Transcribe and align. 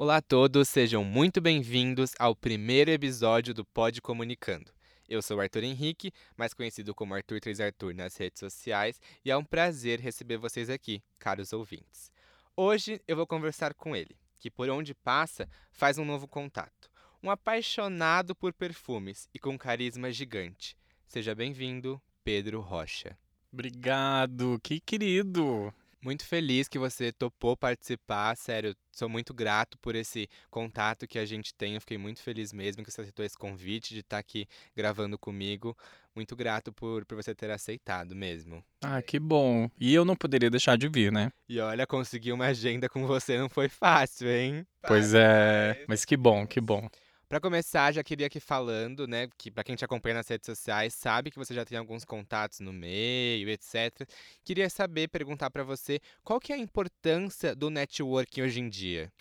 Olá 0.00 0.18
a 0.18 0.22
todos, 0.22 0.68
sejam 0.68 1.02
muito 1.02 1.40
bem-vindos 1.40 2.12
ao 2.20 2.32
primeiro 2.32 2.88
episódio 2.88 3.52
do 3.52 3.64
Pod 3.64 4.00
Comunicando. 4.00 4.70
Eu 5.08 5.20
sou 5.20 5.38
o 5.38 5.40
Arthur 5.40 5.64
Henrique, 5.64 6.12
mais 6.36 6.54
conhecido 6.54 6.94
como 6.94 7.16
Arthur 7.16 7.40
3 7.40 7.58
Arthur 7.58 7.92
nas 7.92 8.16
redes 8.16 8.38
sociais, 8.38 9.00
e 9.24 9.30
é 9.32 9.36
um 9.36 9.42
prazer 9.42 9.98
receber 9.98 10.36
vocês 10.36 10.70
aqui, 10.70 11.02
caros 11.18 11.52
ouvintes. 11.52 12.12
Hoje 12.56 13.02
eu 13.08 13.16
vou 13.16 13.26
conversar 13.26 13.74
com 13.74 13.96
ele, 13.96 14.16
que 14.38 14.52
por 14.52 14.70
onde 14.70 14.94
passa 14.94 15.48
faz 15.72 15.98
um 15.98 16.04
novo 16.04 16.28
contato. 16.28 16.88
Um 17.20 17.28
apaixonado 17.28 18.36
por 18.36 18.52
perfumes 18.52 19.28
e 19.34 19.38
com 19.40 19.58
carisma 19.58 20.12
gigante. 20.12 20.76
Seja 21.08 21.34
bem-vindo, 21.34 22.00
Pedro 22.22 22.60
Rocha. 22.60 23.18
Obrigado, 23.52 24.60
que 24.62 24.78
querido. 24.78 25.74
Muito 26.00 26.24
feliz 26.24 26.68
que 26.68 26.78
você 26.78 27.10
topou 27.10 27.56
participar, 27.56 28.36
sério, 28.36 28.74
sou 28.92 29.08
muito 29.08 29.34
grato 29.34 29.76
por 29.78 29.96
esse 29.96 30.28
contato 30.48 31.08
que 31.08 31.18
a 31.18 31.24
gente 31.24 31.52
tem. 31.52 31.74
Eu 31.74 31.80
fiquei 31.80 31.98
muito 31.98 32.22
feliz 32.22 32.52
mesmo 32.52 32.84
que 32.84 32.90
você 32.90 33.00
aceitou 33.00 33.24
esse 33.24 33.36
convite 33.36 33.94
de 33.94 34.00
estar 34.00 34.18
aqui 34.18 34.46
gravando 34.76 35.18
comigo. 35.18 35.76
Muito 36.14 36.36
grato 36.36 36.72
por, 36.72 37.04
por 37.04 37.16
você 37.16 37.34
ter 37.34 37.50
aceitado 37.50 38.14
mesmo. 38.14 38.64
Ah, 38.80 39.02
que 39.02 39.18
bom. 39.18 39.68
E 39.78 39.92
eu 39.92 40.04
não 40.04 40.14
poderia 40.14 40.50
deixar 40.50 40.78
de 40.78 40.88
vir, 40.88 41.10
né? 41.10 41.32
E 41.48 41.58
olha, 41.58 41.86
conseguir 41.86 42.32
uma 42.32 42.46
agenda 42.46 42.88
com 42.88 43.04
você 43.04 43.36
não 43.36 43.48
foi 43.48 43.68
fácil, 43.68 44.28
hein? 44.28 44.66
Pois 44.86 45.14
é, 45.14 45.84
mas 45.88 46.04
que 46.04 46.16
bom, 46.16 46.46
que 46.46 46.60
bom. 46.60 46.88
Para 47.28 47.40
começar, 47.40 47.92
já 47.92 48.02
queria 48.02 48.26
aqui 48.26 48.40
falando, 48.40 49.06
né, 49.06 49.28
que 49.36 49.50
para 49.50 49.62
quem 49.62 49.76
te 49.76 49.84
acompanha 49.84 50.14
nas 50.14 50.28
redes 50.28 50.46
sociais, 50.46 50.94
sabe 50.94 51.30
que 51.30 51.36
você 51.36 51.52
já 51.52 51.62
tem 51.62 51.76
alguns 51.76 52.02
contatos 52.02 52.60
no 52.60 52.72
meio, 52.72 53.50
etc. 53.50 54.08
Queria 54.42 54.70
saber, 54.70 55.08
perguntar 55.08 55.50
para 55.50 55.62
você, 55.62 56.00
qual 56.24 56.40
que 56.40 56.54
é 56.54 56.56
a 56.56 56.58
importância 56.58 57.54
do 57.54 57.68
networking 57.68 58.40
hoje 58.40 58.60
em 58.60 58.70
dia? 58.70 59.12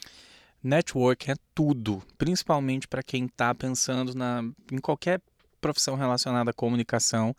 Network 0.64 1.30
é 1.30 1.36
tudo, 1.54 2.02
principalmente 2.18 2.88
para 2.88 3.04
quem 3.04 3.26
está 3.26 3.54
pensando 3.54 4.16
na, 4.16 4.42
em 4.72 4.78
qualquer 4.78 5.22
profissão 5.60 5.96
relacionada 5.96 6.52
à 6.52 6.54
comunicação, 6.54 7.36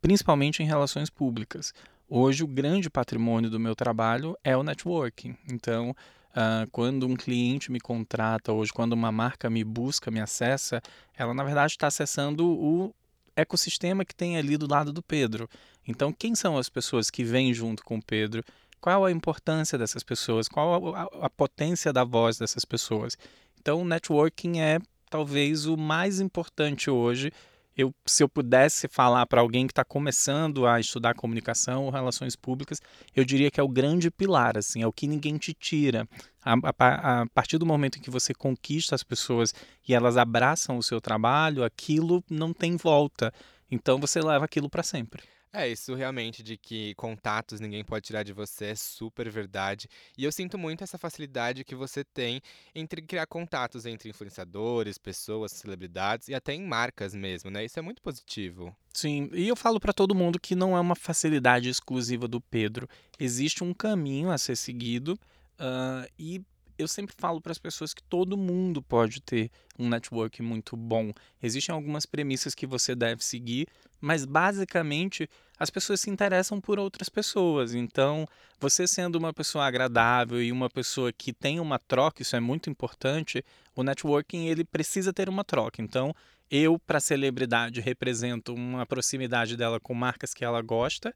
principalmente 0.00 0.62
em 0.62 0.66
relações 0.66 1.10
públicas. 1.10 1.74
Hoje, 2.08 2.44
o 2.44 2.46
grande 2.46 2.88
patrimônio 2.88 3.50
do 3.50 3.58
meu 3.58 3.74
trabalho 3.74 4.38
é 4.44 4.56
o 4.56 4.62
networking. 4.62 5.36
Então, 5.50 5.92
Uh, 6.34 6.68
quando 6.72 7.06
um 7.06 7.14
cliente 7.14 7.70
me 7.70 7.78
contrata 7.78 8.52
hoje, 8.52 8.72
quando 8.72 8.92
uma 8.92 9.12
marca 9.12 9.48
me 9.48 9.62
busca, 9.62 10.10
me 10.10 10.20
acessa, 10.20 10.82
ela 11.16 11.32
na 11.32 11.44
verdade 11.44 11.72
está 11.72 11.86
acessando 11.86 12.44
o 12.44 12.92
ecossistema 13.36 14.04
que 14.04 14.14
tem 14.14 14.36
ali 14.36 14.56
do 14.56 14.68
lado 14.68 14.92
do 14.92 15.00
Pedro. 15.00 15.48
Então, 15.86 16.12
quem 16.12 16.34
são 16.34 16.58
as 16.58 16.68
pessoas 16.68 17.08
que 17.08 17.22
vêm 17.22 17.54
junto 17.54 17.84
com 17.84 17.98
o 17.98 18.02
Pedro? 18.02 18.42
Qual 18.80 19.04
a 19.04 19.12
importância 19.12 19.78
dessas 19.78 20.02
pessoas? 20.02 20.48
Qual 20.48 20.94
a, 20.94 21.02
a, 21.02 21.26
a 21.26 21.30
potência 21.30 21.92
da 21.92 22.02
voz 22.02 22.36
dessas 22.36 22.64
pessoas? 22.64 23.16
Então, 23.60 23.80
o 23.80 23.84
networking 23.84 24.58
é 24.60 24.78
talvez 25.08 25.66
o 25.66 25.76
mais 25.76 26.20
importante 26.20 26.90
hoje 26.90 27.32
eu, 27.76 27.92
se 28.06 28.22
eu 28.22 28.28
pudesse 28.28 28.88
falar 28.88 29.26
para 29.26 29.40
alguém 29.40 29.66
que 29.66 29.72
está 29.72 29.84
começando 29.84 30.66
a 30.66 30.78
estudar 30.78 31.14
comunicação 31.14 31.84
ou 31.84 31.90
relações 31.90 32.36
públicas, 32.36 32.80
eu 33.14 33.24
diria 33.24 33.50
que 33.50 33.58
é 33.58 33.62
o 33.62 33.68
grande 33.68 34.10
pilar, 34.10 34.56
assim, 34.56 34.82
é 34.82 34.86
o 34.86 34.92
que 34.92 35.06
ninguém 35.06 35.36
te 35.36 35.52
tira. 35.52 36.08
A, 36.44 36.54
a, 36.54 37.22
a 37.22 37.26
partir 37.26 37.58
do 37.58 37.66
momento 37.66 37.98
em 37.98 38.02
que 38.02 38.10
você 38.10 38.32
conquista 38.32 38.94
as 38.94 39.02
pessoas 39.02 39.52
e 39.88 39.94
elas 39.94 40.16
abraçam 40.16 40.78
o 40.78 40.82
seu 40.82 41.00
trabalho, 41.00 41.64
aquilo 41.64 42.22
não 42.30 42.52
tem 42.52 42.76
volta. 42.76 43.32
Então 43.70 43.98
você 43.98 44.20
leva 44.20 44.44
aquilo 44.44 44.70
para 44.70 44.82
sempre. 44.82 45.22
É, 45.56 45.68
isso 45.68 45.94
realmente 45.94 46.42
de 46.42 46.56
que 46.56 46.96
contatos 46.96 47.60
ninguém 47.60 47.84
pode 47.84 48.04
tirar 48.04 48.24
de 48.24 48.32
você 48.32 48.66
é 48.66 48.74
super 48.74 49.30
verdade. 49.30 49.88
E 50.18 50.24
eu 50.24 50.32
sinto 50.32 50.58
muito 50.58 50.82
essa 50.82 50.98
facilidade 50.98 51.62
que 51.62 51.76
você 51.76 52.02
tem 52.02 52.42
entre 52.74 53.00
criar 53.00 53.24
contatos 53.26 53.86
entre 53.86 54.08
influenciadores, 54.10 54.98
pessoas, 54.98 55.52
celebridades 55.52 56.26
e 56.26 56.34
até 56.34 56.54
em 56.54 56.66
marcas 56.66 57.14
mesmo, 57.14 57.52
né? 57.52 57.64
Isso 57.64 57.78
é 57.78 57.82
muito 57.82 58.02
positivo. 58.02 58.76
Sim, 58.92 59.30
e 59.32 59.46
eu 59.46 59.54
falo 59.54 59.78
para 59.78 59.92
todo 59.92 60.12
mundo 60.12 60.40
que 60.40 60.56
não 60.56 60.76
é 60.76 60.80
uma 60.80 60.96
facilidade 60.96 61.68
exclusiva 61.68 62.26
do 62.26 62.40
Pedro. 62.40 62.88
Existe 63.16 63.62
um 63.62 63.72
caminho 63.72 64.32
a 64.32 64.38
ser 64.38 64.56
seguido 64.56 65.12
uh, 65.12 66.10
e 66.18 66.42
eu 66.78 66.88
sempre 66.88 67.14
falo 67.16 67.40
para 67.40 67.52
as 67.52 67.58
pessoas 67.58 67.94
que 67.94 68.02
todo 68.02 68.36
mundo 68.36 68.82
pode 68.82 69.20
ter 69.20 69.50
um 69.78 69.88
network 69.88 70.42
muito 70.42 70.76
bom. 70.76 71.12
Existem 71.42 71.74
algumas 71.74 72.06
premissas 72.06 72.54
que 72.54 72.66
você 72.66 72.94
deve 72.94 73.24
seguir, 73.24 73.66
mas 74.00 74.24
basicamente 74.24 75.28
as 75.58 75.70
pessoas 75.70 76.00
se 76.00 76.10
interessam 76.10 76.60
por 76.60 76.78
outras 76.78 77.08
pessoas. 77.08 77.74
Então, 77.74 78.26
você 78.60 78.86
sendo 78.86 79.16
uma 79.16 79.32
pessoa 79.32 79.66
agradável 79.66 80.42
e 80.42 80.52
uma 80.52 80.68
pessoa 80.68 81.12
que 81.12 81.32
tem 81.32 81.60
uma 81.60 81.78
troca, 81.78 82.22
isso 82.22 82.36
é 82.36 82.40
muito 82.40 82.68
importante, 82.68 83.44
o 83.74 83.82
networking 83.82 84.46
ele 84.46 84.64
precisa 84.64 85.12
ter 85.12 85.28
uma 85.28 85.44
troca. 85.44 85.80
Então, 85.80 86.14
eu 86.50 86.78
para 86.78 87.00
celebridade 87.00 87.80
represento 87.80 88.52
uma 88.54 88.86
proximidade 88.86 89.56
dela 89.56 89.80
com 89.80 89.94
marcas 89.94 90.34
que 90.34 90.44
ela 90.44 90.60
gosta 90.60 91.14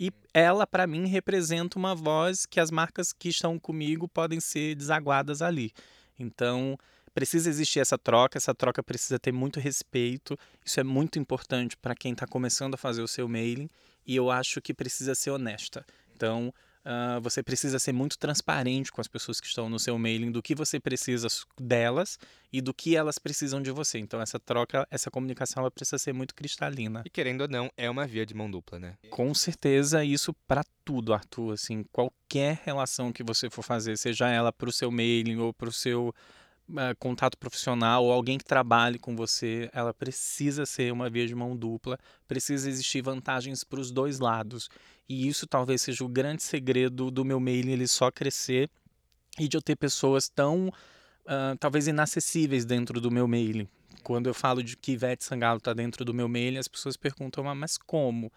e 0.00 0.10
ela 0.32 0.66
para 0.66 0.86
mim 0.86 1.06
representa 1.06 1.78
uma 1.78 1.94
voz 1.94 2.46
que 2.46 2.58
as 2.58 2.70
marcas 2.70 3.12
que 3.12 3.28
estão 3.28 3.58
comigo 3.58 4.08
podem 4.08 4.40
ser 4.40 4.74
desaguadas 4.74 5.42
ali. 5.42 5.72
Então, 6.18 6.78
precisa 7.12 7.50
existir 7.50 7.80
essa 7.80 7.98
troca, 7.98 8.38
essa 8.38 8.54
troca 8.54 8.82
precisa 8.82 9.18
ter 9.18 9.30
muito 9.30 9.60
respeito. 9.60 10.38
Isso 10.64 10.80
é 10.80 10.82
muito 10.82 11.18
importante 11.18 11.76
para 11.76 11.94
quem 11.94 12.12
está 12.12 12.26
começando 12.26 12.74
a 12.74 12.78
fazer 12.78 13.02
o 13.02 13.08
seu 13.08 13.28
mailing 13.28 13.68
e 14.06 14.16
eu 14.16 14.30
acho 14.30 14.62
que 14.62 14.72
precisa 14.72 15.14
ser 15.14 15.32
honesta. 15.32 15.84
Então, 16.16 16.52
uh, 16.84 17.20
você 17.20 17.42
precisa 17.42 17.78
ser 17.78 17.92
muito 17.92 18.18
transparente 18.18 18.90
com 18.90 19.00
as 19.00 19.08
pessoas 19.08 19.40
que 19.40 19.46
estão 19.46 19.68
no 19.68 19.78
seu 19.78 19.98
mailing 19.98 20.30
do 20.30 20.42
que 20.42 20.54
você 20.54 20.78
precisa 20.78 21.28
delas 21.58 22.18
e 22.52 22.60
do 22.60 22.74
que 22.74 22.96
elas 22.96 23.18
precisam 23.18 23.62
de 23.62 23.70
você. 23.70 23.98
Então, 23.98 24.20
essa 24.20 24.38
troca, 24.38 24.86
essa 24.90 25.10
comunicação, 25.10 25.62
ela 25.62 25.70
precisa 25.70 25.98
ser 25.98 26.12
muito 26.12 26.34
cristalina. 26.34 27.02
E 27.04 27.10
querendo 27.10 27.42
ou 27.42 27.48
não, 27.48 27.70
é 27.76 27.88
uma 27.88 28.06
via 28.06 28.26
de 28.26 28.34
mão 28.34 28.50
dupla, 28.50 28.78
né? 28.78 28.94
Com 29.10 29.32
certeza, 29.34 30.04
isso 30.04 30.34
para 30.46 30.64
tudo, 30.84 31.12
Arthur. 31.12 31.54
Assim, 31.54 31.84
qualquer 31.92 32.60
relação 32.64 33.12
que 33.12 33.22
você 33.22 33.48
for 33.48 33.62
fazer, 33.62 33.96
seja 33.96 34.28
ela 34.28 34.52
para 34.52 34.68
o 34.68 34.72
seu 34.72 34.90
mailing 34.90 35.38
ou 35.38 35.52
para 35.52 35.68
o 35.68 35.72
seu 35.72 36.14
uh, 36.70 36.96
contato 36.98 37.36
profissional 37.36 38.04
ou 38.04 38.12
alguém 38.12 38.38
que 38.38 38.44
trabalhe 38.44 38.98
com 38.98 39.14
você, 39.16 39.70
ela 39.72 39.92
precisa 39.92 40.64
ser 40.64 40.92
uma 40.92 41.10
via 41.10 41.26
de 41.26 41.34
mão 41.34 41.56
dupla, 41.56 41.98
precisa 42.26 42.68
existir 42.68 43.02
vantagens 43.02 43.64
para 43.64 43.80
os 43.80 43.90
dois 43.90 44.18
lados. 44.18 44.68
E 45.08 45.28
isso 45.28 45.46
talvez 45.46 45.82
seja 45.82 46.04
o 46.04 46.08
grande 46.08 46.42
segredo 46.42 47.10
do 47.10 47.24
meu 47.24 47.40
mailing, 47.40 47.72
ele 47.72 47.88
só 47.88 48.10
crescer 48.10 48.70
e 49.38 49.48
de 49.48 49.56
eu 49.56 49.62
ter 49.62 49.76
pessoas 49.76 50.28
tão, 50.28 50.68
uh, 50.68 51.56
talvez, 51.58 51.86
inacessíveis 51.86 52.64
dentro 52.64 53.00
do 53.00 53.10
meu 53.10 53.26
mailing. 53.26 53.68
Quando 54.02 54.28
eu 54.28 54.34
falo 54.34 54.62
de 54.62 54.76
que 54.76 54.92
Ivete 54.92 55.24
Sangalo 55.24 55.58
está 55.58 55.72
dentro 55.72 56.04
do 56.04 56.14
meu 56.14 56.28
mailing, 56.28 56.58
as 56.58 56.68
pessoas 56.68 56.96
perguntam, 56.96 57.48
ah, 57.48 57.54
mas 57.54 57.76
como? 57.76 58.32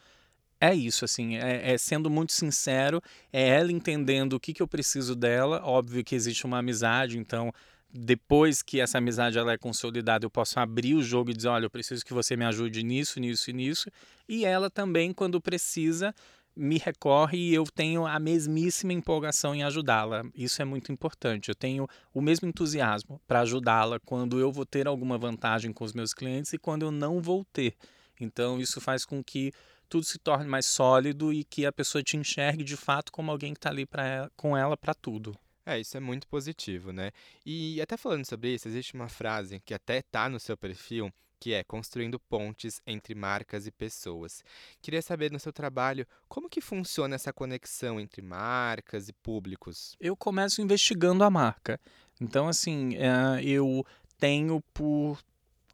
é 0.63 0.73
isso, 0.73 1.03
assim, 1.03 1.35
é, 1.35 1.73
é, 1.73 1.77
sendo 1.77 2.09
muito 2.09 2.31
sincero, 2.31 3.01
é 3.33 3.49
ela 3.49 3.69
entendendo 3.69 4.33
o 4.33 4.39
que, 4.39 4.53
que 4.53 4.61
eu 4.61 4.67
preciso 4.67 5.13
dela. 5.13 5.61
Óbvio 5.61 6.05
que 6.05 6.15
existe 6.15 6.45
uma 6.45 6.59
amizade, 6.59 7.17
então 7.17 7.53
depois 7.93 8.63
que 8.63 8.79
essa 8.79 8.97
amizade 8.97 9.37
ela 9.37 9.53
é 9.53 9.57
consolidada, 9.57 10.25
eu 10.25 10.29
posso 10.29 10.59
abrir 10.59 10.95
o 10.95 11.03
jogo 11.03 11.29
e 11.29 11.33
dizer, 11.33 11.49
olha, 11.49 11.65
eu 11.65 11.69
preciso 11.69 12.03
que 12.03 12.13
você 12.13 12.35
me 12.35 12.43
ajude 12.43 12.81
nisso, 12.81 13.19
nisso 13.19 13.51
e 13.51 13.53
nisso. 13.53 13.91
E 14.27 14.45
ela 14.45 14.67
também, 14.67 15.13
quando 15.13 15.39
precisa, 15.39 16.13
me 16.55 16.79
recorre 16.79 17.37
e 17.37 17.53
eu 17.53 17.63
tenho 17.65 18.07
a 18.07 18.19
mesmíssima 18.19 18.93
empolgação 18.93 19.53
em 19.53 19.63
ajudá-la. 19.63 20.23
Isso 20.33 20.59
é 20.59 20.65
muito 20.65 20.91
importante. 20.91 21.49
Eu 21.49 21.55
tenho 21.55 21.87
o 22.11 22.19
mesmo 22.19 22.47
entusiasmo 22.47 23.21
para 23.27 23.41
ajudá-la 23.41 23.99
quando 23.99 24.39
eu 24.39 24.51
vou 24.51 24.65
ter 24.65 24.87
alguma 24.87 25.17
vantagem 25.17 25.71
com 25.71 25.83
os 25.83 25.93
meus 25.93 26.15
clientes 26.15 26.51
e 26.51 26.57
quando 26.57 26.83
eu 26.83 26.91
não 26.91 27.21
vou 27.21 27.45
ter. 27.53 27.75
Então, 28.19 28.59
isso 28.59 28.81
faz 28.81 29.05
com 29.05 29.23
que 29.23 29.51
tudo 29.87 30.03
se 30.03 30.17
torne 30.17 30.47
mais 30.47 30.65
sólido 30.65 31.31
e 31.31 31.43
que 31.43 31.63
a 31.63 31.71
pessoa 31.71 32.01
te 32.01 32.17
enxergue 32.17 32.63
de 32.63 32.75
fato 32.75 33.11
como 33.11 33.29
alguém 33.29 33.53
que 33.53 33.59
está 33.59 33.69
ali 33.69 33.85
pra, 33.85 34.31
com 34.35 34.57
ela 34.57 34.75
para 34.75 34.95
tudo. 34.95 35.37
É, 35.65 35.79
isso 35.79 35.95
é 35.95 35.99
muito 35.99 36.27
positivo, 36.27 36.91
né? 36.91 37.11
E 37.45 37.81
até 37.81 37.95
falando 37.95 38.25
sobre 38.25 38.53
isso, 38.53 38.67
existe 38.67 38.93
uma 38.93 39.07
frase 39.07 39.61
que 39.65 39.73
até 39.73 40.01
tá 40.01 40.27
no 40.27 40.39
seu 40.39 40.57
perfil, 40.57 41.11
que 41.39 41.53
é 41.53 41.63
construindo 41.63 42.19
pontes 42.19 42.81
entre 42.85 43.15
marcas 43.15 43.65
e 43.65 43.71
pessoas. 43.71 44.43
Queria 44.81 45.01
saber 45.01 45.31
no 45.31 45.39
seu 45.39 45.53
trabalho 45.53 46.05
como 46.27 46.49
que 46.49 46.61
funciona 46.61 47.15
essa 47.15 47.31
conexão 47.31 47.99
entre 47.99 48.21
marcas 48.21 49.07
e 49.07 49.13
públicos. 49.13 49.95
Eu 49.99 50.15
começo 50.17 50.61
investigando 50.61 51.23
a 51.23 51.29
marca. 51.29 51.79
Então, 52.19 52.47
assim, 52.47 52.95
é, 52.95 53.43
eu 53.43 53.85
tenho 54.17 54.61
por 54.73 55.19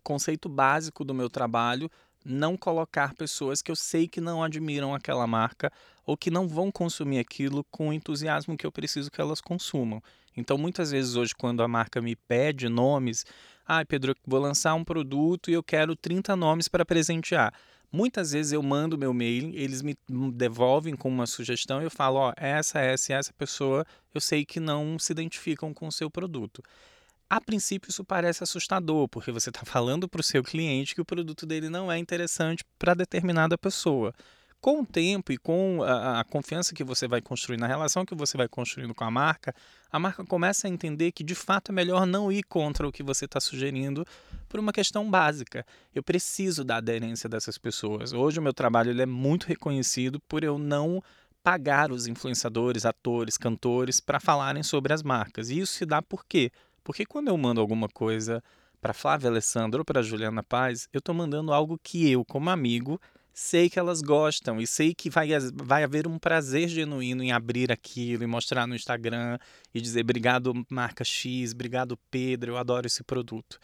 conceito 0.04 0.50
básico 0.50 1.04
do 1.04 1.14
meu 1.14 1.30
trabalho 1.30 1.90
não 2.26 2.58
colocar 2.58 3.14
pessoas 3.14 3.62
que 3.62 3.72
eu 3.72 3.76
sei 3.76 4.08
que 4.08 4.20
não 4.20 4.44
admiram 4.44 4.94
aquela 4.94 5.26
marca 5.26 5.72
ou 6.10 6.18
que 6.18 6.32
não 6.32 6.48
vão 6.48 6.72
consumir 6.72 7.20
aquilo 7.20 7.64
com 7.66 7.90
o 7.90 7.94
entusiasmo 7.94 8.58
que 8.58 8.66
eu 8.66 8.72
preciso 8.72 9.12
que 9.12 9.22
elas 9.22 9.40
consumam. 9.40 10.02
Então, 10.36 10.58
muitas 10.58 10.90
vezes 10.90 11.16
hoje, 11.16 11.36
quando 11.38 11.62
a 11.62 11.68
marca 11.68 12.02
me 12.02 12.16
pede 12.16 12.68
nomes, 12.68 13.28
ah, 13.64 13.86
Pedro, 13.86 14.16
vou 14.26 14.40
lançar 14.40 14.74
um 14.74 14.84
produto 14.84 15.52
e 15.52 15.54
eu 15.54 15.62
quero 15.62 15.96
30 15.96 16.36
nomes 16.36 16.68
para 16.68 16.84
presentear. 16.84 17.54
Muitas 17.92 18.32
vezes 18.32 18.52
eu 18.52 18.64
mando 18.64 18.98
meu 18.98 19.14
mail, 19.14 19.52
eles 19.54 19.84
me 19.84 19.96
devolvem 20.34 20.96
com 20.96 21.10
uma 21.10 21.28
sugestão 21.28 21.80
e 21.80 21.84
eu 21.84 21.92
falo, 21.92 22.18
ó, 22.18 22.34
essa, 22.36 22.80
essa 22.80 23.12
e 23.12 23.16
essa 23.16 23.32
pessoa 23.34 23.86
eu 24.12 24.20
sei 24.20 24.44
que 24.44 24.60
não 24.60 24.98
se 24.98 25.12
identificam 25.12 25.76
com 25.76 25.88
o 25.88 25.92
seu 25.92 26.10
produto. 26.10 26.64
A 27.30 27.40
princípio 27.40 27.92
isso 27.92 28.04
parece 28.04 28.44
assustador, 28.44 29.08
porque 29.10 29.32
você 29.32 29.52
está 29.52 29.64
falando 29.64 30.10
para 30.10 30.22
o 30.22 30.24
seu 30.24 30.42
cliente 30.42 30.96
que 30.96 31.02
o 31.02 31.06
produto 31.06 31.46
dele 31.46 31.70
não 31.70 31.92
é 31.92 32.00
interessante 32.00 32.64
para 32.80 32.96
determinada 32.96 33.56
pessoa 33.60 34.12
com 34.62 34.82
o 34.82 34.86
tempo 34.86 35.32
e 35.32 35.38
com 35.38 35.82
a, 35.84 36.20
a, 36.20 36.24
confiança 36.24 36.76
que 36.76 36.84
você 36.84 37.08
vai 37.08 37.22
construir 37.22 37.58
na 37.58 37.68
relação 37.68 38.06
que 38.06 38.16
você 38.16 38.36
vai 38.36 38.48
construindo 38.48 38.94
com 38.94 39.04
a 39.04 39.12
marca, 39.12 39.54
a 39.92 39.98
marca 39.98 40.24
começa 40.26 40.68
a 40.68 40.70
entender 40.70 41.12
que 41.12 41.24
de 41.24 41.36
fato 41.36 41.72
é 41.72 41.74
melhor 41.74 42.06
não 42.06 42.32
ir 42.32 42.44
contra 42.44 42.88
o 42.88 42.92
que 42.92 43.02
você 43.02 43.26
está 43.26 43.40
sugerindo 43.40 44.06
por 44.50 44.60
uma 44.60 44.74
questão 44.74 45.10
básica. 45.10 45.66
Eu 45.96 46.04
preciso 46.04 46.64
da 46.64 46.78
aderência 46.78 47.30
dessas 47.30 47.58
pessoas. 47.58 48.12
Hoje 48.12 48.40
o 48.40 48.42
meu 48.42 48.54
trabalho 48.54 48.92
ele 48.92 49.02
é 49.02 49.06
muito 49.06 49.48
reconhecido 49.48 50.20
por 50.22 50.44
eu 50.44 50.58
não 50.58 51.02
pagar 51.42 51.92
os 51.92 52.06
influenciadores, 52.06 52.86
atores, 52.86 53.38
cantores 53.38 54.02
para 54.02 54.20
falarem 54.20 54.62
sobre 54.62 54.94
as 54.94 55.02
marcas. 55.02 55.50
E 55.50 55.60
isso 55.60 55.74
se 55.74 55.86
dá 55.86 56.02
por 56.02 56.26
quê? 56.26 56.52
Porque 56.84 57.06
quando 57.06 57.30
eu 57.30 57.38
mando 57.38 57.62
alguma 57.62 57.88
coisa 57.88 58.44
para 58.82 58.94
Flávia 58.94 59.30
Alessandra 59.30 59.80
ou 59.80 59.86
para 59.86 60.02
Juliana 60.02 60.44
Paz, 60.44 60.88
eu 60.92 61.00
estou 61.00 61.14
mandando 61.14 61.54
algo 61.54 61.80
que 61.82 62.10
eu, 62.10 62.26
como 62.26 62.50
amigo, 62.50 63.00
sei 63.34 63.70
que 63.70 63.80
elas 63.80 64.02
gostam 64.02 64.60
e 64.60 64.68
sei 64.68 64.94
que 64.94 65.10
vai, 65.10 65.30
vai 65.54 65.84
haver 65.84 66.08
um 66.08 66.20
prazer 66.20 66.68
genuíno 66.68 67.24
em 67.24 67.32
abrir 67.32 67.72
aquilo 67.72 68.24
e 68.24 68.28
mostrar 68.28 68.68
no 68.68 68.76
Instagram 68.76 69.38
e 69.74 69.82
dizer 69.82 70.02
obrigado 70.02 70.54
marca 70.70 71.04
X, 71.04 71.54
obrigado 71.54 71.98
Pedro, 72.12 72.54
eu 72.54 72.58
adoro 72.58 72.88
esse 72.88 73.04
produto. 73.04 73.60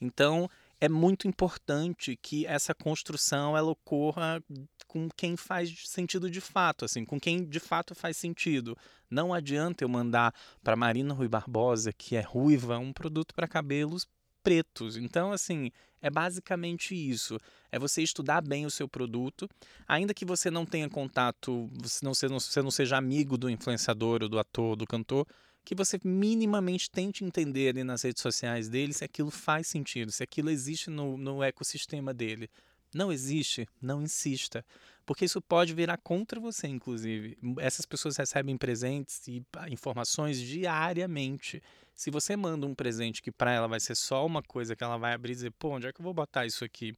Então 0.00 0.48
é 0.80 0.88
muito 0.88 1.28
importante 1.28 2.16
que 2.16 2.46
essa 2.46 2.74
construção 2.74 3.56
ela 3.56 3.70
ocorra 3.70 4.42
com 4.88 5.08
quem 5.14 5.36
faz 5.36 5.88
sentido 5.88 6.30
de 6.30 6.40
fato, 6.40 6.84
assim, 6.84 7.04
com 7.04 7.20
quem 7.20 7.44
de 7.44 7.60
fato 7.60 7.94
faz 7.94 8.16
sentido. 8.16 8.76
Não 9.08 9.34
adianta 9.34 9.84
eu 9.84 9.88
mandar 9.88 10.34
para 10.64 10.74
Marina 10.74 11.12
Rui 11.12 11.28
Barbosa, 11.28 11.92
que 11.92 12.16
é 12.16 12.22
ruiva, 12.22 12.78
um 12.78 12.92
produto 12.92 13.34
para 13.34 13.46
cabelos 13.46 14.06
pretos. 14.42 14.96
Então, 14.96 15.32
assim, 15.32 15.70
é 16.00 16.10
basicamente 16.10 16.94
isso. 16.94 17.38
É 17.70 17.78
você 17.78 18.02
estudar 18.02 18.40
bem 18.40 18.66
o 18.66 18.70
seu 18.70 18.88
produto, 18.88 19.48
ainda 19.86 20.14
que 20.14 20.24
você 20.24 20.50
não 20.50 20.66
tenha 20.66 20.88
contato, 20.88 21.70
você 21.72 22.04
não, 22.28 22.40
você 22.40 22.62
não 22.62 22.70
seja 22.70 22.96
amigo 22.96 23.36
do 23.36 23.50
influenciador, 23.50 24.22
ou 24.22 24.28
do 24.28 24.38
ator, 24.38 24.76
do 24.76 24.86
cantor, 24.86 25.26
que 25.64 25.74
você 25.74 26.00
minimamente 26.02 26.90
tente 26.90 27.24
entender 27.24 27.68
ali 27.68 27.84
nas 27.84 28.02
redes 28.02 28.22
sociais 28.22 28.68
dele 28.68 28.92
se 28.92 29.04
aquilo 29.04 29.30
faz 29.30 29.66
sentido, 29.66 30.10
se 30.10 30.22
aquilo 30.22 30.50
existe 30.50 30.90
no, 30.90 31.16
no 31.16 31.42
ecossistema 31.42 32.12
dele. 32.14 32.50
Não 32.92 33.12
existe, 33.12 33.68
não 33.80 34.02
insista, 34.02 34.64
porque 35.06 35.24
isso 35.24 35.40
pode 35.40 35.72
virar 35.72 35.96
contra 35.98 36.40
você, 36.40 36.66
inclusive. 36.66 37.38
Essas 37.58 37.86
pessoas 37.86 38.16
recebem 38.16 38.56
presentes 38.56 39.26
e 39.28 39.44
informações 39.70 40.40
diariamente. 40.40 41.62
Se 41.94 42.10
você 42.10 42.36
manda 42.36 42.66
um 42.66 42.74
presente 42.74 43.22
que 43.22 43.30
para 43.30 43.52
ela 43.52 43.68
vai 43.68 43.80
ser 43.80 43.94
só 43.94 44.24
uma 44.24 44.42
coisa 44.42 44.74
que 44.74 44.82
ela 44.82 44.96
vai 44.96 45.12
abrir 45.12 45.32
e 45.32 45.34
dizer, 45.34 45.52
pô, 45.52 45.70
onde 45.70 45.86
é 45.86 45.92
que 45.92 46.00
eu 46.00 46.04
vou 46.04 46.14
botar 46.14 46.46
isso 46.46 46.64
aqui? 46.64 46.94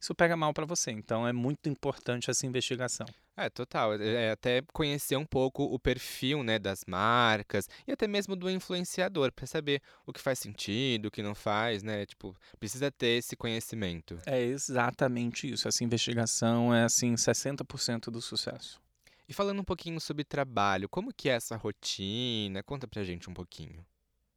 Isso 0.00 0.14
pega 0.14 0.36
mal 0.36 0.52
para 0.52 0.66
você. 0.66 0.90
Então 0.90 1.26
é 1.26 1.32
muito 1.32 1.68
importante 1.68 2.30
essa 2.30 2.46
investigação. 2.46 3.06
É, 3.36 3.48
total. 3.48 3.94
É, 3.94 4.26
é 4.26 4.30
até 4.30 4.62
conhecer 4.72 5.16
um 5.16 5.24
pouco 5.24 5.64
o 5.64 5.78
perfil, 5.78 6.42
né, 6.42 6.58
das 6.58 6.84
marcas 6.86 7.68
e 7.86 7.92
até 7.92 8.06
mesmo 8.06 8.36
do 8.36 8.50
influenciador 8.50 9.32
para 9.32 9.46
saber 9.46 9.80
o 10.06 10.12
que 10.12 10.20
faz 10.20 10.38
sentido, 10.38 11.06
o 11.06 11.10
que 11.10 11.22
não 11.22 11.34
faz, 11.34 11.82
né? 11.82 12.06
Tipo, 12.06 12.36
precisa 12.60 12.92
ter 12.92 13.18
esse 13.18 13.34
conhecimento. 13.34 14.18
É 14.26 14.40
exatamente 14.40 15.50
isso. 15.50 15.66
Essa 15.66 15.82
investigação 15.82 16.74
é 16.74 16.84
assim 16.84 17.14
60% 17.14 18.10
do 18.10 18.20
sucesso. 18.20 18.80
E 19.26 19.32
falando 19.32 19.60
um 19.60 19.64
pouquinho 19.64 19.98
sobre 20.00 20.22
trabalho, 20.22 20.88
como 20.88 21.12
que 21.12 21.30
é 21.30 21.32
essa 21.32 21.56
rotina? 21.56 22.62
Conta 22.62 22.86
pra 22.86 23.02
gente 23.02 23.30
um 23.30 23.34
pouquinho. 23.34 23.84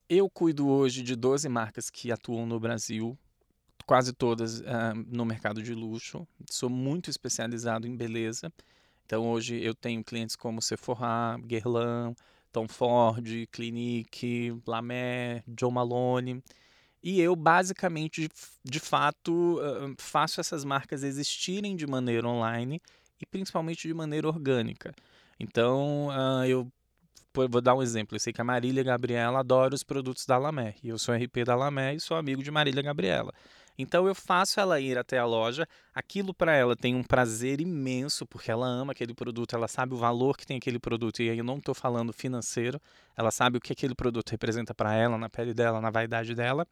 Eu 0.09 0.29
cuido 0.29 0.69
hoje 0.69 1.03
de 1.03 1.17
12 1.17 1.49
marcas 1.49 1.89
que 1.89 2.13
atuam 2.13 2.45
no 2.45 2.57
Brasil, 2.57 3.17
quase 3.85 4.13
todas 4.13 4.61
uh, 4.61 4.63
no 5.05 5.25
mercado 5.25 5.61
de 5.61 5.73
luxo. 5.73 6.25
Sou 6.49 6.69
muito 6.69 7.09
especializado 7.09 7.85
em 7.85 7.93
beleza. 7.93 8.49
Então 9.05 9.29
hoje 9.29 9.61
eu 9.61 9.75
tenho 9.75 10.01
clientes 10.01 10.37
como 10.37 10.61
Sephora, 10.61 11.37
Guerlain, 11.45 12.15
Tom 12.53 12.69
Ford, 12.69 13.27
Clinique, 13.51 14.57
La 14.65 14.81
Joe 15.59 15.71
Malone. 15.73 16.41
E 17.03 17.19
eu 17.19 17.35
basicamente, 17.35 18.29
de 18.63 18.79
fato, 18.79 19.59
uh, 19.59 19.93
faço 19.97 20.39
essas 20.39 20.63
marcas 20.63 21.03
existirem 21.03 21.75
de 21.75 21.85
maneira 21.85 22.25
online 22.25 22.81
e 23.21 23.25
principalmente 23.25 23.89
de 23.89 23.93
maneira 23.93 24.27
orgânica. 24.29 24.95
Então, 25.37 26.07
uh, 26.07 26.71
vou 27.49 27.61
dar 27.61 27.75
um 27.75 27.81
exemplo. 27.81 28.15
Eu 28.15 28.19
sei 28.19 28.33
que 28.33 28.41
a 28.41 28.43
Marília 28.43 28.83
Gabriela 28.83 29.39
adora 29.39 29.75
os 29.75 29.83
produtos 29.83 30.25
da 30.25 30.37
Lamé. 30.37 30.75
E 30.83 30.89
eu 30.89 30.97
sou 30.97 31.13
RP 31.13 31.43
da 31.45 31.55
Lamé 31.55 31.95
e 31.95 31.99
sou 31.99 32.17
amigo 32.17 32.41
de 32.41 32.49
Marília 32.49 32.81
Gabriela. 32.81 33.33
Então 33.77 34.07
eu 34.07 34.15
faço 34.15 34.59
ela 34.59 34.79
ir 34.79 34.97
até 34.97 35.19
a 35.19 35.25
loja. 35.25 35.67
Aquilo 35.93 36.33
para 36.33 36.55
ela 36.55 36.75
tem 36.75 36.95
um 36.95 37.03
prazer 37.03 37.61
imenso, 37.61 38.25
porque 38.25 38.49
ela 38.49 38.65
ama 38.65 38.91
aquele 38.91 39.13
produto, 39.13 39.55
ela 39.55 39.67
sabe 39.67 39.93
o 39.93 39.97
valor 39.97 40.35
que 40.35 40.47
tem 40.47 40.57
aquele 40.57 40.79
produto. 40.79 41.21
E 41.21 41.29
aí 41.29 41.37
eu 41.37 41.43
não 41.43 41.57
estou 41.57 41.75
falando 41.75 42.11
financeiro, 42.11 42.81
ela 43.15 43.29
sabe 43.29 43.57
o 43.57 43.61
que 43.61 43.71
aquele 43.71 43.93
produto 43.93 44.31
representa 44.31 44.73
para 44.73 44.95
ela, 44.95 45.17
na 45.17 45.29
pele 45.29 45.53
dela, 45.53 45.79
na 45.79 45.91
vaidade 45.91 46.33
dela. 46.33 46.65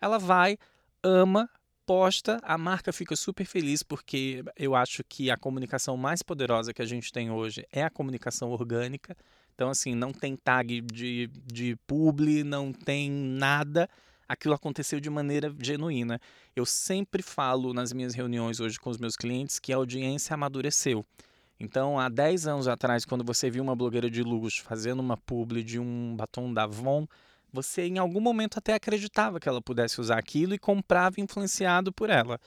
Ela 0.00 0.18
vai, 0.18 0.56
ama, 1.02 1.50
posta, 1.84 2.40
a 2.42 2.56
marca 2.56 2.92
fica 2.92 3.16
super 3.16 3.44
feliz 3.44 3.82
porque 3.82 4.44
eu 4.56 4.74
acho 4.74 5.02
que 5.04 5.30
a 5.30 5.36
comunicação 5.36 5.96
mais 5.96 6.22
poderosa 6.22 6.72
que 6.72 6.82
a 6.82 6.86
gente 6.86 7.12
tem 7.12 7.30
hoje 7.30 7.66
é 7.72 7.82
a 7.82 7.90
comunicação 7.90 8.50
orgânica. 8.50 9.16
Então, 9.54 9.70
assim, 9.70 9.94
não 9.94 10.12
tem 10.12 10.36
tag 10.36 10.80
de, 10.80 11.30
de 11.46 11.76
publi, 11.86 12.42
não 12.42 12.72
tem 12.72 13.10
nada. 13.10 13.88
Aquilo 14.28 14.54
aconteceu 14.54 14.98
de 14.98 15.08
maneira 15.08 15.54
genuína. 15.60 16.20
Eu 16.56 16.66
sempre 16.66 17.22
falo 17.22 17.72
nas 17.72 17.92
minhas 17.92 18.14
reuniões 18.14 18.58
hoje 18.58 18.80
com 18.80 18.90
os 18.90 18.98
meus 18.98 19.16
clientes 19.16 19.58
que 19.58 19.72
a 19.72 19.76
audiência 19.76 20.34
amadureceu. 20.34 21.04
Então, 21.58 22.00
há 22.00 22.08
10 22.08 22.48
anos 22.48 22.66
atrás, 22.68 23.04
quando 23.04 23.22
você 23.22 23.48
viu 23.48 23.62
uma 23.62 23.76
blogueira 23.76 24.10
de 24.10 24.22
luxo 24.22 24.64
fazendo 24.64 25.00
uma 25.00 25.16
publi 25.16 25.62
de 25.62 25.78
um 25.78 26.16
batom 26.16 26.52
da 26.52 26.64
Avon, 26.64 27.06
você 27.52 27.86
em 27.86 27.98
algum 27.98 28.20
momento 28.20 28.58
até 28.58 28.74
acreditava 28.74 29.38
que 29.38 29.48
ela 29.48 29.62
pudesse 29.62 30.00
usar 30.00 30.18
aquilo 30.18 30.54
e 30.54 30.58
comprava 30.58 31.20
influenciado 31.20 31.92
por 31.92 32.10
ela. 32.10 32.40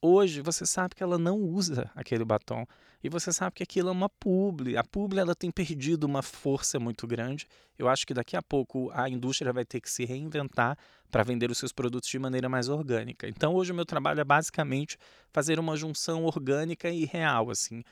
Hoje 0.00 0.40
você 0.40 0.64
sabe 0.64 0.94
que 0.94 1.02
ela 1.02 1.18
não 1.18 1.38
usa 1.38 1.90
aquele 1.94 2.24
batom 2.24 2.66
e 3.04 3.08
você 3.10 3.30
sabe 3.30 3.56
que 3.56 3.62
aquilo 3.62 3.90
é 3.90 3.92
uma 3.92 4.08
publi. 4.08 4.78
A 4.78 4.82
publi 4.82 5.20
ela 5.20 5.34
tem 5.34 5.50
perdido 5.50 6.04
uma 6.04 6.22
força 6.22 6.80
muito 6.80 7.06
grande. 7.06 7.46
Eu 7.78 7.86
acho 7.86 8.06
que 8.06 8.14
daqui 8.14 8.34
a 8.34 8.40
pouco 8.40 8.90
a 8.94 9.10
indústria 9.10 9.52
vai 9.52 9.62
ter 9.62 9.78
que 9.78 9.90
se 9.90 10.06
reinventar 10.06 10.78
para 11.10 11.22
vender 11.22 11.50
os 11.50 11.58
seus 11.58 11.70
produtos 11.70 12.08
de 12.08 12.18
maneira 12.18 12.48
mais 12.48 12.70
orgânica. 12.70 13.28
Então 13.28 13.54
hoje 13.54 13.72
o 13.72 13.74
meu 13.74 13.84
trabalho 13.84 14.20
é 14.20 14.24
basicamente 14.24 14.96
fazer 15.30 15.58
uma 15.58 15.76
junção 15.76 16.24
orgânica 16.24 16.88
e 16.88 17.04
real, 17.04 17.50
assim. 17.50 17.84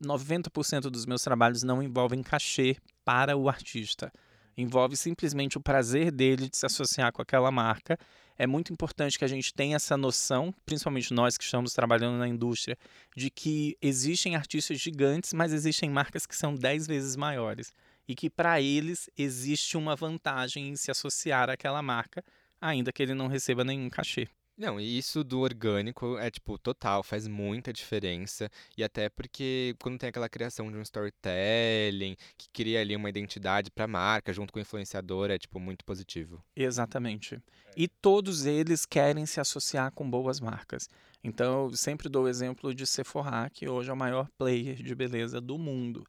90% 0.00 0.82
dos 0.82 1.06
meus 1.06 1.22
trabalhos 1.22 1.64
não 1.64 1.82
envolvem 1.82 2.22
cachê 2.22 2.76
para 3.04 3.36
o 3.36 3.48
artista. 3.48 4.12
Envolve 4.56 4.96
simplesmente 4.96 5.58
o 5.58 5.60
prazer 5.60 6.12
dele 6.12 6.48
de 6.48 6.56
se 6.56 6.66
associar 6.66 7.12
com 7.12 7.20
aquela 7.20 7.50
marca 7.50 7.98
é 8.38 8.46
muito 8.46 8.72
importante 8.72 9.18
que 9.18 9.24
a 9.24 9.28
gente 9.28 9.52
tenha 9.52 9.76
essa 9.76 9.96
noção, 9.96 10.54
principalmente 10.64 11.12
nós 11.12 11.36
que 11.36 11.44
estamos 11.44 11.72
trabalhando 11.72 12.18
na 12.18 12.28
indústria, 12.28 12.76
de 13.16 13.30
que 13.30 13.76
existem 13.80 14.36
artistas 14.36 14.80
gigantes, 14.80 15.32
mas 15.32 15.52
existem 15.52 15.90
marcas 15.90 16.26
que 16.26 16.36
são 16.36 16.54
10 16.54 16.86
vezes 16.86 17.16
maiores. 17.16 17.72
E 18.08 18.14
que 18.14 18.28
para 18.28 18.60
eles 18.60 19.08
existe 19.16 19.76
uma 19.76 19.94
vantagem 19.94 20.70
em 20.70 20.76
se 20.76 20.90
associar 20.90 21.48
àquela 21.48 21.80
marca, 21.80 22.24
ainda 22.60 22.92
que 22.92 23.02
ele 23.02 23.14
não 23.14 23.28
receba 23.28 23.64
nenhum 23.64 23.88
cachê. 23.88 24.28
Não, 24.56 24.78
e 24.78 24.98
isso 24.98 25.24
do 25.24 25.40
orgânico 25.40 26.18
é, 26.18 26.30
tipo, 26.30 26.58
total, 26.58 27.02
faz 27.02 27.26
muita 27.26 27.72
diferença. 27.72 28.50
E 28.76 28.84
até 28.84 29.08
porque 29.08 29.74
quando 29.80 29.98
tem 29.98 30.10
aquela 30.10 30.28
criação 30.28 30.70
de 30.70 30.76
um 30.76 30.82
storytelling, 30.82 32.16
que 32.36 32.48
cria 32.52 32.80
ali 32.80 32.94
uma 32.94 33.08
identidade 33.08 33.70
para 33.70 33.84
a 33.84 33.88
marca, 33.88 34.32
junto 34.32 34.52
com 34.52 34.58
o 34.58 34.62
influenciador, 34.62 35.30
é, 35.30 35.38
tipo, 35.38 35.58
muito 35.58 35.84
positivo. 35.84 36.42
Exatamente. 36.54 37.40
E 37.76 37.88
todos 37.88 38.44
eles 38.44 38.84
querem 38.84 39.24
se 39.24 39.40
associar 39.40 39.90
com 39.92 40.08
boas 40.08 40.38
marcas. 40.38 40.88
Então, 41.24 41.64
eu 41.70 41.76
sempre 41.76 42.08
dou 42.08 42.24
o 42.24 42.28
exemplo 42.28 42.74
de 42.74 42.86
Sephora, 42.86 43.48
que 43.50 43.68
hoje 43.68 43.88
é 43.88 43.92
o 43.92 43.96
maior 43.96 44.28
player 44.36 44.82
de 44.82 44.94
beleza 44.94 45.40
do 45.40 45.56
mundo. 45.56 46.04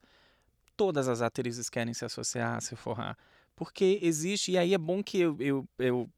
Todas 0.75 1.07
as 1.07 1.21
atrizes 1.21 1.69
querem 1.69 1.93
se 1.93 2.03
associar 2.03 2.57
a 2.57 2.61
Sephora. 2.61 3.15
Porque 3.55 3.99
existe, 4.01 4.51
e 4.51 4.57
aí 4.57 4.73
é 4.73 4.77
bom 4.77 5.03
que 5.03 5.19
eu, 5.19 5.37
eu, 5.39 5.67
eu 5.77 6.09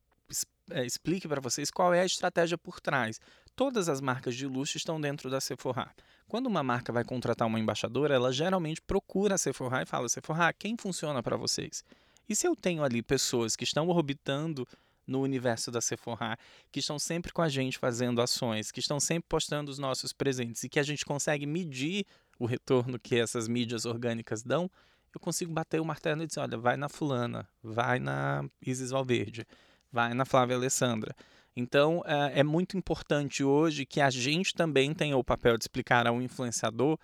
é, 0.72 0.86
explique 0.86 1.28
para 1.28 1.42
vocês 1.42 1.70
qual 1.70 1.94
é 1.94 2.02
a 2.02 2.06
estratégia 2.06 2.58
por 2.58 2.80
trás. 2.80 3.20
Todas 3.56 3.88
as 3.88 4.02
marcas 4.02 4.36
de 4.36 4.48
luxo 4.48 4.78
estão 4.78 5.00
dentro 5.00 5.30
da 5.30 5.40
Sephora. 5.40 5.90
Quando 6.28 6.48
uma 6.48 6.64
marca 6.64 6.92
vai 6.92 7.04
contratar 7.04 7.48
uma 7.48 7.60
embaixadora, 7.60 8.16
ela 8.16 8.34
geralmente 8.34 8.82
procura 8.82 9.36
a 9.36 9.38
Sephora 9.38 9.84
e 9.84 9.86
fala: 9.86 10.10
Sephora, 10.10 10.52
quem 10.54 10.76
funciona 10.78 11.22
para 11.22 11.38
vocês? 11.38 11.84
E 12.28 12.36
se 12.36 12.48
eu 12.48 12.56
tenho 12.56 12.84
ali 12.84 13.02
pessoas 13.02 13.56
que 13.56 13.64
estão 13.64 13.88
orbitando 13.88 14.68
no 15.06 15.22
universo 15.22 15.70
da 15.70 15.80
Sephora, 15.80 16.38
que 16.72 16.80
estão 16.80 16.98
sempre 16.98 17.32
com 17.32 17.42
a 17.42 17.48
gente 17.48 17.78
fazendo 17.78 18.22
ações, 18.22 18.72
que 18.72 18.80
estão 18.80 19.00
sempre 19.00 19.28
postando 19.30 19.70
os 19.70 19.78
nossos 19.78 20.12
presentes 20.12 20.64
e 20.64 20.70
que 20.70 20.80
a 20.80 20.84
gente 20.84 21.06
consegue 21.06 21.46
medir 21.46 22.06
o 22.40 22.46
retorno 22.46 23.00
que 23.00 23.16
essas 23.16 23.48
mídias 23.48 23.86
orgânicas 23.86 24.42
dão, 24.42 24.70
eu 25.14 25.20
consigo 25.20 25.54
bater 25.54 25.80
o 25.80 25.86
martelo 25.86 26.24
e 26.24 26.28
dizer, 26.28 26.42
olha, 26.42 26.58
vai 26.58 26.76
na 26.76 26.90
fulana, 26.90 27.48
vai 27.64 28.00
na 28.00 28.44
Isis 28.66 28.90
Valverde, 28.90 29.48
vai 29.96 30.14
na 30.14 30.26
Flávia 30.26 30.58
Alessandra. 30.58 31.16
Então, 31.56 32.04
é, 32.06 32.42
é 32.42 32.44
muito 32.44 32.78
importante 32.78 33.46
hoje 33.46 33.86
que 33.86 34.02
a 34.02 34.10
gente 34.10 34.54
também 34.54 34.94
tenha 34.94 35.16
o 35.16 35.24
papel 35.24 35.58
de 35.58 35.64
explicar 35.64 36.06
ao 36.06 36.22
influenciador 36.22 37.00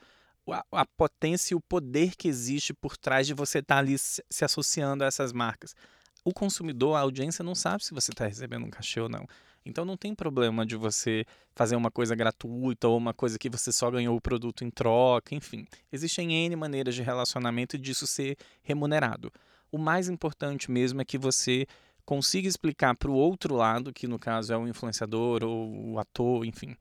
a, 0.51 0.65
a, 0.73 0.85
potência 0.85 1.53
e 1.53 1.55
o 1.55 1.61
poder 1.61 2.17
que 2.17 2.27
existe 2.27 2.73
por 2.73 2.97
trás 2.97 3.25
de 3.25 3.33
você 3.33 3.59
estar 3.59 3.75
tá 3.75 3.79
ali 3.79 3.97
se, 3.97 4.21
se 4.29 4.43
associando 4.43 5.05
a 5.05 5.07
essas 5.07 5.31
marcas. 5.31 5.73
O 6.25 6.33
consumidor, 6.33 6.97
a 6.97 6.99
audiência, 6.99 7.43
não 7.43 7.55
sabe 7.55 7.85
se 7.85 7.93
você 7.93 8.11
está 8.11 8.27
recebendo 8.27 8.65
um 8.65 8.69
cachê 8.69 8.99
ou 8.99 9.07
não. 9.07 9.25
Então 9.65 9.85
não 9.85 9.95
tem 9.95 10.13
problema 10.13 10.65
de 10.65 10.75
você 10.75 11.23
fazer 11.55 11.77
uma 11.77 11.89
coisa 11.89 12.13
gratuita 12.13 12.89
ou 12.89 12.97
uma 12.97 13.13
coisa 13.13 13.39
que 13.39 13.49
você 13.49 13.71
só 13.71 13.89
ganhou 13.89 14.17
o 14.17 14.21
produto 14.21 14.65
em 14.65 14.69
troca, 14.69 15.33
enfim. 15.33 15.65
Existem 15.91 16.33
N 16.33 16.55
maneiras 16.57 16.93
de 16.93 17.03
relacionamento 17.03 17.77
e 17.77 17.79
disso 17.79 18.05
ser 18.05 18.35
remunerado. 18.63 19.31
O 19.71 19.77
mais 19.77 20.09
importante 20.09 20.69
mesmo 20.69 20.99
é 20.99 21.05
que 21.05 21.17
você 21.17 21.65
consiga 22.11 22.45
explicar 22.45 22.93
para 22.93 23.09
o 23.09 23.13
outro 23.13 23.55
lado, 23.55 23.93
que 23.93 24.05
no 24.05 24.19
caso 24.19 24.51
é 24.51 24.57
o 24.57 24.67
influenciador 24.67 25.45
ou 25.45 25.93
o 25.93 25.97
ator, 25.97 26.45
enfim, 26.45 26.75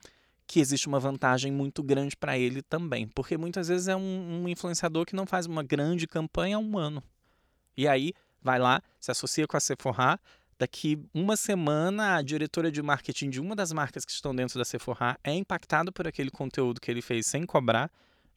que 0.45 0.59
existe 0.59 0.89
uma 0.89 0.99
vantagem 0.99 1.53
muito 1.53 1.85
grande 1.85 2.17
para 2.17 2.37
ele 2.37 2.63
também. 2.63 3.07
Porque 3.07 3.37
muitas 3.37 3.69
vezes 3.69 3.87
é 3.87 3.95
um, 3.95 4.43
um, 4.43 4.49
influenciador 4.49 5.07
que 5.07 5.15
não 5.15 5.27
faz 5.27 5.47
uma 5.47 5.63
grande 5.63 6.09
campanha 6.09 6.57
há 6.57 6.59
um 6.59 6.77
ano. 6.77 7.01
E 7.77 7.87
aí 7.87 8.13
vai 8.43 8.59
lá, 8.59 8.83
se 8.99 9.13
associa 9.13 9.47
com 9.47 9.57
a 9.57 9.61
Sephora. 9.61 10.19
Daqui 10.59 10.99
uma 11.15 11.37
semana, 11.37 12.17
a 12.17 12.23
diretora 12.23 12.69
de 12.69 12.83
marketing 12.83 13.31
de 13.31 13.41
uma 13.41 13.55
das 13.55 13.73
marcas 13.73 14.05
que 14.05 14.11
estão 14.11 14.35
dentro 14.35 14.59
da 14.59 14.65
Sephora 14.65 15.17
é 15.23 15.33
impactada 15.33 15.93
por 15.93 16.09
aquele 16.09 16.33
conteúdo 16.33 16.81
que 16.81 16.91
ele 16.91 17.01
fez 17.01 17.25
sem 17.29 17.47
cobrar 17.47 17.89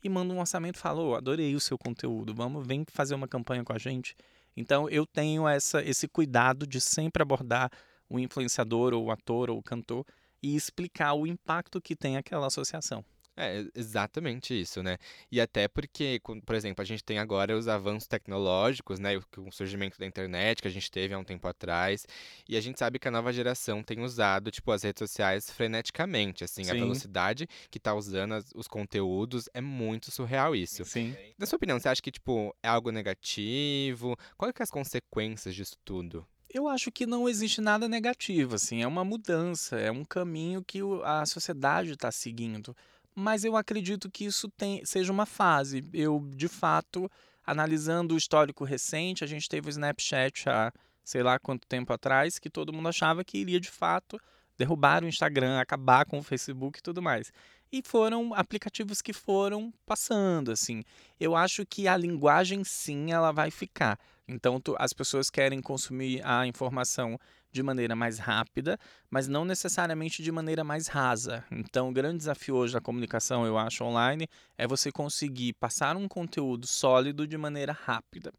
e 0.03 0.09
manda 0.09 0.31
um 0.31 0.39
orçamento 0.39 0.75
e 0.75 0.79
fala: 0.79 1.01
oh, 1.01 1.15
adorei 1.15 1.55
o 1.55 1.59
seu 1.59 1.75
conteúdo, 1.75 2.35
vamos, 2.35 2.67
vem 2.67 2.85
fazer 2.87 3.15
uma 3.15 3.27
campanha 3.27 3.63
com 3.63 3.73
a 3.73 3.79
gente. 3.79 4.15
Então 4.55 4.89
eu 4.89 5.05
tenho 5.05 5.47
essa, 5.47 5.83
esse 5.83 6.07
cuidado 6.07 6.67
de 6.67 6.79
sempre 6.79 7.21
abordar 7.21 7.69
o 8.09 8.19
influenciador 8.19 8.93
ou 8.93 9.05
o 9.05 9.11
ator 9.11 9.49
ou 9.49 9.57
o 9.57 9.63
cantor 9.63 10.05
e 10.41 10.55
explicar 10.55 11.13
o 11.13 11.25
impacto 11.25 11.81
que 11.81 11.95
tem 11.95 12.17
aquela 12.17 12.47
associação. 12.47 13.03
É, 13.35 13.65
exatamente 13.73 14.59
isso, 14.59 14.83
né? 14.83 14.97
E 15.31 15.41
até 15.41 15.67
porque, 15.67 16.21
por 16.45 16.53
exemplo, 16.53 16.83
a 16.83 16.85
gente 16.85 17.03
tem 17.03 17.17
agora 17.17 17.57
os 17.57 17.67
avanços 17.67 18.07
tecnológicos, 18.07 18.99
né? 18.99 19.17
O 19.17 19.51
surgimento 19.51 19.97
da 19.97 20.05
internet 20.05 20.61
que 20.61 20.67
a 20.67 20.71
gente 20.71 20.91
teve 20.91 21.15
há 21.15 21.17
um 21.17 21.23
tempo 21.23 21.47
atrás. 21.47 22.05
E 22.47 22.55
a 22.55 22.61
gente 22.61 22.77
sabe 22.77 22.99
que 22.99 23.07
a 23.07 23.11
nova 23.11 23.33
geração 23.33 23.81
tem 23.81 24.01
usado, 24.01 24.51
tipo, 24.51 24.71
as 24.71 24.83
redes 24.83 24.99
sociais 24.99 25.49
freneticamente, 25.49 26.43
assim. 26.43 26.63
Sim. 26.63 26.71
A 26.71 26.73
velocidade 26.75 27.47
que 27.71 27.79
tá 27.79 27.95
usando 27.95 28.33
as, 28.33 28.51
os 28.53 28.67
conteúdos 28.67 29.49
é 29.51 29.61
muito 29.61 30.11
surreal 30.11 30.55
isso. 30.55 30.85
Sim. 30.85 31.15
Na 31.37 31.47
sua 31.47 31.57
opinião, 31.57 31.79
você 31.79 31.89
acha 31.89 32.01
que, 32.01 32.11
tipo, 32.11 32.55
é 32.61 32.67
algo 32.67 32.91
negativo? 32.91 34.15
Quais 34.37 34.53
são 34.55 34.63
as 34.63 34.69
consequências 34.69 35.55
disso 35.55 35.75
tudo? 35.83 36.25
Eu 36.53 36.67
acho 36.67 36.91
que 36.91 37.07
não 37.07 37.27
existe 37.27 37.59
nada 37.59 37.87
negativo, 37.87 38.53
assim, 38.53 38.83
é 38.83 38.87
uma 38.87 39.03
mudança, 39.03 39.79
é 39.79 39.91
um 39.91 40.05
caminho 40.05 40.63
que 40.63 40.81
a 41.03 41.25
sociedade 41.25 41.93
está 41.93 42.11
seguindo. 42.11 42.77
Mas 43.15 43.43
eu 43.43 43.55
acredito 43.55 44.09
que 44.09 44.25
isso 44.25 44.49
tem, 44.49 44.83
seja 44.85 45.11
uma 45.11 45.25
fase. 45.25 45.87
Eu, 45.93 46.27
de 46.35 46.47
fato, 46.47 47.09
analisando 47.45 48.15
o 48.15 48.17
histórico 48.17 48.63
recente, 48.63 49.23
a 49.23 49.27
gente 49.27 49.47
teve 49.47 49.67
o 49.67 49.69
Snapchat 49.69 50.49
há 50.49 50.73
sei 51.03 51.21
lá 51.21 51.37
quanto 51.37 51.67
tempo 51.67 51.91
atrás, 51.91 52.39
que 52.39 52.49
todo 52.49 52.71
mundo 52.71 52.87
achava 52.87 53.23
que 53.23 53.37
iria 53.37 53.59
de 53.59 53.69
fato 53.69 54.19
derrubar 54.57 55.03
o 55.03 55.07
Instagram, 55.07 55.59
acabar 55.59 56.05
com 56.05 56.19
o 56.19 56.23
Facebook 56.23 56.79
e 56.79 56.81
tudo 56.81 57.01
mais. 57.01 57.31
E 57.73 57.81
foram 57.83 58.35
aplicativos 58.35 59.01
que 59.01 59.11
foram 59.11 59.73
passando, 59.83 60.51
assim. 60.51 60.83
Eu 61.19 61.35
acho 61.35 61.65
que 61.65 61.87
a 61.87 61.97
linguagem 61.97 62.63
sim, 62.63 63.11
ela 63.11 63.31
vai 63.31 63.49
ficar. 63.49 63.97
Então, 64.27 64.61
tu, 64.61 64.75
as 64.77 64.93
pessoas 64.93 65.27
querem 65.27 65.59
consumir 65.59 66.21
a 66.23 66.45
informação 66.45 67.19
de 67.51 67.63
maneira 67.63 67.95
mais 67.95 68.19
rápida, 68.19 68.77
mas 69.09 69.27
não 69.27 69.43
necessariamente 69.43 70.21
de 70.21 70.31
maneira 70.31 70.63
mais 70.63 70.85
rasa. 70.85 71.43
Então, 71.49 71.89
o 71.89 71.91
grande 71.91 72.17
desafio 72.17 72.53
hoje 72.57 72.73
da 72.73 72.79
comunicação, 72.79 73.43
eu 73.43 73.57
acho, 73.57 73.83
online, 73.83 74.27
é 74.55 74.67
você 74.67 74.91
conseguir 74.91 75.53
passar 75.53 75.97
um 75.97 76.07
conteúdo 76.07 76.67
sólido 76.67 77.25
de 77.25 77.39
maneira 77.39 77.73
rápida. 77.73 78.31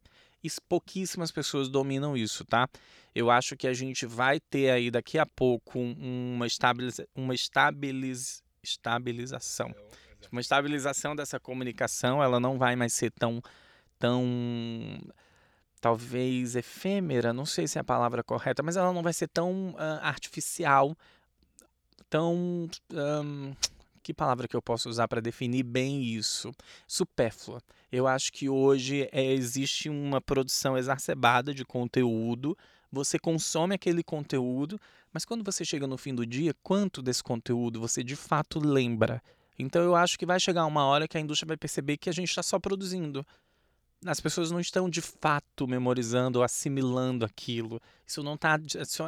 E 0.44 0.48
pouquíssimas 0.68 1.32
pessoas 1.32 1.68
dominam 1.68 2.16
isso, 2.16 2.44
tá? 2.44 2.68
Eu 3.12 3.32
acho 3.32 3.56
que 3.56 3.66
a 3.66 3.74
gente 3.74 4.06
vai 4.06 4.38
ter 4.38 4.70
aí 4.70 4.92
daqui 4.92 5.18
a 5.18 5.26
pouco 5.26 5.80
uma, 5.80 6.46
estabiliza 6.46 7.04
uma 7.16 7.34
estabiliz 7.34 8.43
estabilização. 8.64 9.75
Uma 10.33 10.40
estabilização 10.40 11.14
dessa 11.14 11.38
comunicação, 11.38 12.23
ela 12.23 12.40
não 12.40 12.59
vai 12.59 12.75
mais 12.75 12.92
ser 12.92 13.12
tão 13.12 13.40
tão 13.99 15.00
talvez 15.80 16.56
efêmera, 16.56 17.33
não 17.33 17.44
sei 17.44 17.68
se 17.68 17.76
é 17.76 17.80
a 17.83 17.85
palavra 17.85 18.25
correta, 18.25 18.62
mas 18.62 18.76
ela 18.76 18.92
não 18.92 19.02
vai 19.02 19.12
ser 19.12 19.28
tão 19.28 19.71
uh, 19.73 20.00
artificial, 20.00 20.97
tão. 22.09 22.68
Um, 22.92 23.54
que 24.02 24.12
palavra 24.12 24.47
que 24.47 24.54
eu 24.54 24.61
posso 24.61 24.88
usar 24.88 25.09
para 25.09 25.21
definir 25.21 25.62
bem 25.62 26.02
isso? 26.02 26.52
Supérflua. 26.87 27.62
Eu 27.90 28.06
acho 28.06 28.30
que 28.33 28.50
hoje 28.50 29.09
é, 29.12 29.33
existe 29.33 29.88
uma 29.88 30.21
produção 30.21 30.76
exacerbada 30.76 31.54
de 31.54 31.64
conteúdo, 31.64 32.56
você 32.94 33.18
consome 33.18 33.74
aquele 33.74 34.02
conteúdo, 34.02 34.80
mas 35.12 35.24
quando 35.24 35.44
você 35.44 35.64
chega 35.64 35.86
no 35.86 35.98
fim 35.98 36.14
do 36.14 36.24
dia, 36.24 36.54
quanto 36.62 37.02
desse 37.02 37.22
conteúdo 37.22 37.80
você 37.80 38.02
de 38.02 38.16
fato 38.16 38.58
lembra? 38.58 39.22
Então 39.58 39.82
eu 39.82 39.94
acho 39.94 40.18
que 40.18 40.24
vai 40.24 40.40
chegar 40.40 40.64
uma 40.66 40.84
hora 40.84 41.06
que 41.06 41.18
a 41.18 41.20
indústria 41.20 41.48
vai 41.48 41.56
perceber 41.56 41.96
que 41.96 42.08
a 42.08 42.12
gente 42.12 42.28
está 42.28 42.42
só 42.42 42.58
produzindo 42.58 43.26
as 44.06 44.20
pessoas 44.20 44.50
não 44.50 44.60
estão 44.60 44.88
de 44.88 45.00
fato 45.00 45.66
memorizando 45.66 46.38
ou 46.38 46.44
assimilando 46.44 47.24
aquilo. 47.24 47.80
Isso 48.06 48.22
não 48.22 48.34
está 48.34 48.58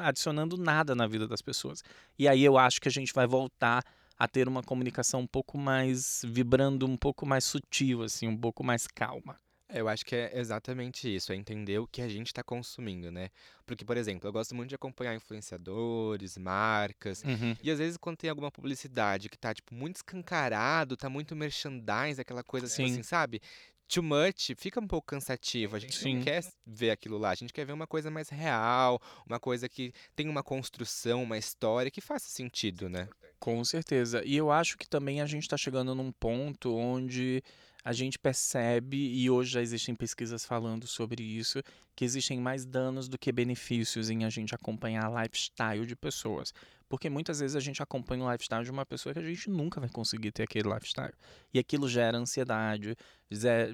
adicionando 0.03 0.57
nada 0.57 0.95
na 0.95 1.07
vida 1.07 1.29
das 1.29 1.43
pessoas. 1.43 1.83
E 2.19 2.27
aí 2.27 2.43
eu 2.43 2.57
acho 2.57 2.81
que 2.81 2.89
a 2.89 2.93
gente 2.93 3.13
vai 3.13 3.27
voltar 3.27 3.85
a 4.19 4.27
ter 4.27 4.49
uma 4.49 4.63
comunicação 4.63 5.21
um 5.21 5.27
pouco 5.27 5.59
mais 5.59 6.23
vibrando, 6.27 6.87
um 6.87 6.97
pouco 6.97 7.27
mais 7.27 7.45
sutil, 7.45 8.03
assim, 8.03 8.27
um 8.27 8.37
pouco 8.37 8.65
mais 8.65 8.87
calma. 8.87 9.39
É, 9.69 9.81
eu 9.81 9.89
acho 9.89 10.05
que 10.05 10.15
é 10.15 10.39
exatamente 10.39 11.13
isso, 11.13 11.33
é 11.33 11.37
entender 11.37 11.79
o 11.79 11.87
que 11.87 12.01
a 12.01 12.09
gente 12.09 12.29
está 12.29 12.43
consumindo, 12.43 13.11
né? 13.11 13.31
Porque, 13.65 13.85
por 13.85 13.97
exemplo, 13.97 14.29
eu 14.29 14.33
gosto 14.33 14.55
muito 14.55 14.69
de 14.69 14.77
acompanhar 14.77 15.15
influenciadores, 15.15 16.39
marcas, 16.39 17.23
uhum. 17.25 17.57
e 17.63 17.71
às 17.71 17.79
vezes 17.79 17.97
quando 17.97 18.17
tem 18.17 18.31
alguma 18.31 18.51
publicidade 18.51 19.29
que 19.29 19.37
tá, 19.37 19.53
tipo, 19.53 19.75
muito 19.75 19.97
escancarado, 19.97 20.97
tá 20.97 21.11
muito 21.11 21.35
merchandise, 21.35 22.21
aquela 22.21 22.45
coisa 22.45 22.67
assim, 22.67 22.85
assim 22.85 23.03
sabe? 23.03 23.41
too 23.89 24.03
much 24.03 24.53
fica 24.57 24.81
um 24.81 24.87
pouco 24.87 25.07
cansativo. 25.07 25.77
A 25.77 25.79
gente 25.79 25.97
Sim. 25.97 26.17
não 26.17 26.23
quer 26.23 26.45
ver 26.67 26.91
aquilo 26.91 27.19
lá. 27.19 27.31
A 27.31 27.35
gente 27.35 27.53
quer 27.53 27.65
ver 27.65 27.73
uma 27.73 27.87
coisa 27.87 28.11
mais 28.11 28.29
real, 28.29 29.01
uma 29.27 29.39
coisa 29.39 29.69
que 29.69 29.93
tem 30.15 30.29
uma 30.29 30.43
construção, 30.43 31.23
uma 31.23 31.39
história 31.39 31.91
que 31.91 32.01
faça 32.01 32.29
sentido, 32.29 32.89
né? 32.89 33.09
Com 33.39 33.65
certeza. 33.65 34.23
E 34.25 34.37
eu 34.37 34.51
acho 34.51 34.77
que 34.77 34.89
também 34.89 35.21
a 35.21 35.27
gente 35.27 35.43
está 35.43 35.57
chegando 35.57 35.95
num 35.95 36.11
ponto 36.13 36.75
onde 36.75 37.43
a 37.87 37.93
gente 37.93 38.19
percebe, 38.19 38.97
e 38.97 39.31
hoje 39.31 39.53
já 39.53 39.63
existem 39.63 39.95
pesquisas 39.95 40.45
falando 40.45 40.89
sobre 40.89 41.23
isso, 41.23 41.63
que 41.95 42.05
existem 42.05 42.41
mais 42.41 42.67
danos 42.67 43.09
do 43.09 43.17
que 43.17 43.31
benefícios 43.31 44.11
em 44.11 44.25
a 44.25 44.29
gente 44.29 44.53
acompanhar 44.53 45.09
lifestyle 45.23 45.87
de 45.87 45.95
pessoas. 45.95 46.53
Porque 46.89 47.09
muitas 47.09 47.39
vezes 47.39 47.55
a 47.55 47.61
gente 47.61 47.81
acompanha 47.81 48.25
o 48.25 48.33
lifestyle 48.33 48.65
de 48.65 48.73
uma 48.73 48.85
pessoa 48.85 49.13
que 49.13 49.21
a 49.21 49.23
gente 49.23 49.49
nunca 49.49 49.79
vai 49.79 49.89
conseguir 49.89 50.33
ter 50.33 50.43
aquele 50.43 50.69
lifestyle. 50.69 51.15
E 51.55 51.61
aquilo 51.61 51.89
gera 51.89 52.19
ansiedade, 52.19 52.97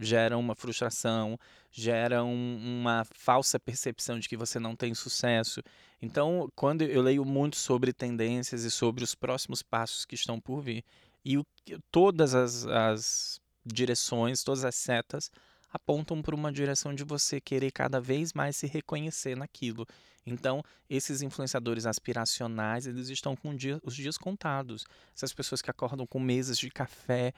gera 0.02 0.36
uma 0.36 0.54
frustração, 0.54 1.38
gera 1.70 2.22
um, 2.22 2.80
uma 2.82 3.06
falsa 3.14 3.58
percepção 3.58 4.18
de 4.18 4.28
que 4.28 4.36
você 4.36 4.58
não 4.58 4.76
tem 4.76 4.92
sucesso. 4.92 5.62
Então, 6.02 6.52
quando 6.54 6.82
eu 6.82 7.00
leio 7.00 7.24
muito 7.24 7.56
sobre 7.56 7.94
tendências 7.94 8.62
e 8.64 8.70
sobre 8.70 9.04
os 9.04 9.14
próximos 9.14 9.62
passos 9.62 10.04
que 10.04 10.14
estão 10.14 10.38
por 10.38 10.60
vir, 10.60 10.84
e 11.24 11.38
o, 11.38 11.46
todas 11.90 12.34
as, 12.34 12.66
as 12.66 13.41
direções, 13.64 14.42
todas 14.42 14.64
as 14.64 14.74
setas 14.74 15.30
apontam 15.72 16.20
para 16.20 16.34
uma 16.34 16.52
direção 16.52 16.94
de 16.94 17.02
você 17.02 17.40
querer 17.40 17.70
cada 17.70 18.00
vez 18.00 18.32
mais 18.32 18.56
se 18.56 18.66
reconhecer 18.66 19.36
naquilo. 19.36 19.86
Então, 20.26 20.62
esses 20.88 21.22
influenciadores 21.22 21.86
aspiracionais, 21.86 22.86
eles 22.86 23.08
estão 23.08 23.34
com 23.34 23.56
os 23.82 23.94
dias 23.94 24.18
contados. 24.18 24.84
Essas 25.14 25.32
pessoas 25.32 25.62
que 25.62 25.70
acordam 25.70 26.06
com 26.06 26.20
mesas 26.20 26.58
de 26.58 26.70
café 26.70 27.32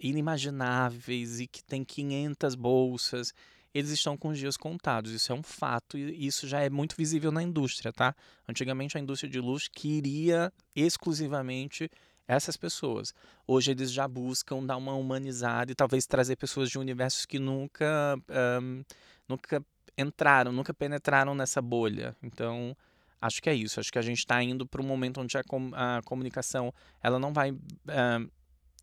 inimagináveis 0.00 1.38
e 1.38 1.46
que 1.46 1.62
têm 1.62 1.84
500 1.84 2.54
bolsas, 2.54 3.32
eles 3.74 3.90
estão 3.90 4.16
com 4.16 4.28
os 4.28 4.38
dias 4.38 4.56
contados. 4.56 5.12
Isso 5.12 5.30
é 5.30 5.34
um 5.34 5.42
fato 5.42 5.98
e 5.98 6.26
isso 6.26 6.48
já 6.48 6.62
é 6.62 6.70
muito 6.70 6.96
visível 6.96 7.30
na 7.30 7.42
indústria, 7.42 7.92
tá? 7.92 8.14
Antigamente 8.48 8.96
a 8.96 9.00
indústria 9.00 9.30
de 9.30 9.38
luxo 9.38 9.70
queria 9.70 10.50
exclusivamente 10.74 11.90
essas 12.26 12.56
pessoas. 12.56 13.14
Hoje 13.46 13.70
eles 13.70 13.92
já 13.92 14.06
buscam 14.08 14.64
dar 14.64 14.76
uma 14.76 14.94
humanizada 14.94 15.72
e 15.72 15.74
talvez 15.74 16.06
trazer 16.06 16.36
pessoas 16.36 16.70
de 16.70 16.78
universos 16.78 17.26
que 17.26 17.38
nunca, 17.38 18.18
um, 18.62 18.82
nunca 19.28 19.64
entraram, 19.96 20.52
nunca 20.52 20.74
penetraram 20.74 21.34
nessa 21.34 21.62
bolha. 21.62 22.16
Então 22.22 22.76
Acho 23.20 23.42
que 23.42 23.48
é 23.48 23.54
isso. 23.54 23.80
Acho 23.80 23.90
que 23.90 23.98
a 23.98 24.02
gente 24.02 24.18
está 24.18 24.42
indo 24.42 24.66
para 24.66 24.80
um 24.80 24.86
momento 24.86 25.20
onde 25.20 25.36
a, 25.36 25.42
com, 25.42 25.70
a, 25.74 26.00
comunicação 26.04 26.72
ela 27.02 27.18
não 27.18 27.32
vai 27.32 27.50
uh, 27.50 28.30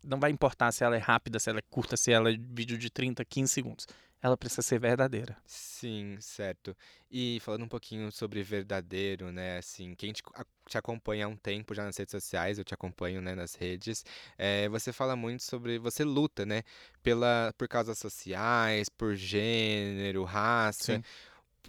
não 0.02 0.20
vai 0.20 0.30
importar 0.30 0.70
se 0.70 0.84
ela 0.84 0.96
é 0.96 0.98
rápida, 0.98 1.38
se 1.38 1.48
ela 1.48 1.60
é 1.60 1.62
curta, 1.70 1.96
se 1.96 2.12
ela 2.12 2.30
é 2.30 2.36
vídeo 2.38 2.76
de 2.76 2.90
30, 2.90 3.24
15 3.24 3.52
segundos. 3.52 3.86
Ela 4.24 4.38
precisa 4.38 4.62
ser 4.62 4.80
verdadeira. 4.80 5.36
Sim, 5.44 6.16
certo. 6.18 6.74
E 7.10 7.38
falando 7.40 7.64
um 7.64 7.68
pouquinho 7.68 8.10
sobre 8.10 8.42
verdadeiro, 8.42 9.30
né? 9.30 9.58
Assim, 9.58 9.94
quem 9.94 10.14
te, 10.14 10.22
te 10.66 10.78
acompanha 10.78 11.26
há 11.26 11.28
um 11.28 11.36
tempo 11.36 11.74
já 11.74 11.84
nas 11.84 11.94
redes 11.98 12.12
sociais, 12.12 12.56
eu 12.56 12.64
te 12.64 12.72
acompanho, 12.72 13.20
né, 13.20 13.34
nas 13.34 13.54
redes. 13.54 14.02
É, 14.38 14.66
você 14.70 14.94
fala 14.94 15.14
muito 15.14 15.42
sobre, 15.42 15.78
você 15.78 16.04
luta, 16.04 16.46
né, 16.46 16.62
pela 17.02 17.52
por 17.58 17.68
causas 17.68 17.98
sociais, 17.98 18.88
por 18.88 19.14
gênero, 19.14 20.24
raça. 20.24 20.96
Sim. 20.96 21.02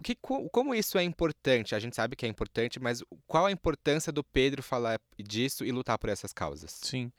Que, 0.02 0.16
como 0.16 0.74
isso 0.74 0.98
é 0.98 1.04
importante? 1.04 1.76
A 1.76 1.80
gente 1.80 1.94
sabe 1.98 2.16
que 2.16 2.26
é 2.26 2.30
importante, 2.30 2.80
mas 2.80 3.04
qual 3.28 3.48
a 3.48 3.52
importância 3.52 4.14
do 4.14 4.24
Pedro 4.24 4.64
falar 4.64 4.98
disso 5.18 5.66
e 5.66 5.74
lutar 5.74 5.98
por 5.98 6.10
essas 6.10 6.32
causas? 6.32 6.72
Sim. 6.84 7.12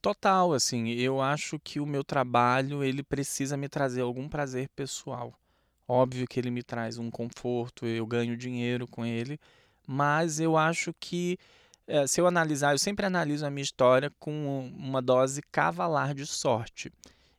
Total, 0.00 0.52
assim, 0.52 0.90
eu 0.90 1.20
acho 1.20 1.58
que 1.58 1.80
o 1.80 1.86
meu 1.86 2.04
trabalho, 2.04 2.84
ele 2.84 3.02
precisa 3.02 3.56
me 3.56 3.68
trazer 3.68 4.02
algum 4.02 4.28
prazer 4.28 4.68
pessoal. 4.68 5.34
Óbvio 5.88 6.26
que 6.26 6.38
ele 6.38 6.50
me 6.50 6.62
traz 6.62 6.98
um 6.98 7.10
conforto, 7.10 7.84
eu 7.86 8.06
ganho 8.06 8.36
dinheiro 8.36 8.86
com 8.86 9.04
ele, 9.04 9.40
mas 9.86 10.38
eu 10.38 10.56
acho 10.56 10.94
que 11.00 11.38
é, 11.86 12.06
se 12.06 12.20
eu 12.20 12.26
analisar, 12.26 12.74
eu 12.74 12.78
sempre 12.78 13.06
analiso 13.06 13.46
a 13.46 13.50
minha 13.50 13.62
história 13.62 14.12
com 14.20 14.70
uma 14.76 15.00
dose 15.02 15.40
cavalar 15.50 16.14
de 16.14 16.26
sorte. 16.26 16.92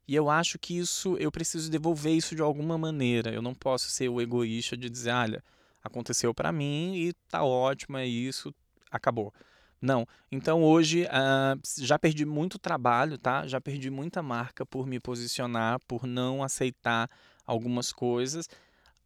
E 0.08 0.16
eu 0.16 0.30
acho 0.30 0.58
que 0.58 0.78
isso, 0.78 1.16
eu 1.18 1.32
preciso 1.32 1.70
devolver 1.70 2.14
isso 2.14 2.36
de 2.36 2.42
alguma 2.42 2.78
maneira. 2.78 3.32
Eu 3.32 3.44
não 3.44 3.54
posso 3.54 3.90
ser 3.90 4.10
o 4.10 4.20
egoísta 4.20 4.76
de 4.76 4.90
dizer, 4.90 5.12
olha, 5.12 5.44
aconteceu 5.84 6.34
para 6.34 6.52
mim 6.52 6.96
e 6.96 7.14
tá 7.30 7.44
ótimo, 7.44 7.98
é 7.98 8.08
isso, 8.08 8.54
acabou. 8.92 9.32
Não. 9.82 10.06
Então 10.32 10.62
hoje 10.62 11.06
uh, 11.06 11.60
já 11.78 11.98
perdi 11.98 12.26
muito 12.26 12.60
trabalho, 12.60 13.18
tá? 13.18 13.48
Já 13.48 13.62
perdi 13.62 13.90
muita 13.90 14.22
marca 14.22 14.66
por 14.66 14.86
me 14.86 15.00
posicionar, 15.00 15.80
por 15.88 16.06
não 16.06 16.44
aceitar 16.44 17.10
algumas 17.46 17.94
coisas. 17.94 18.50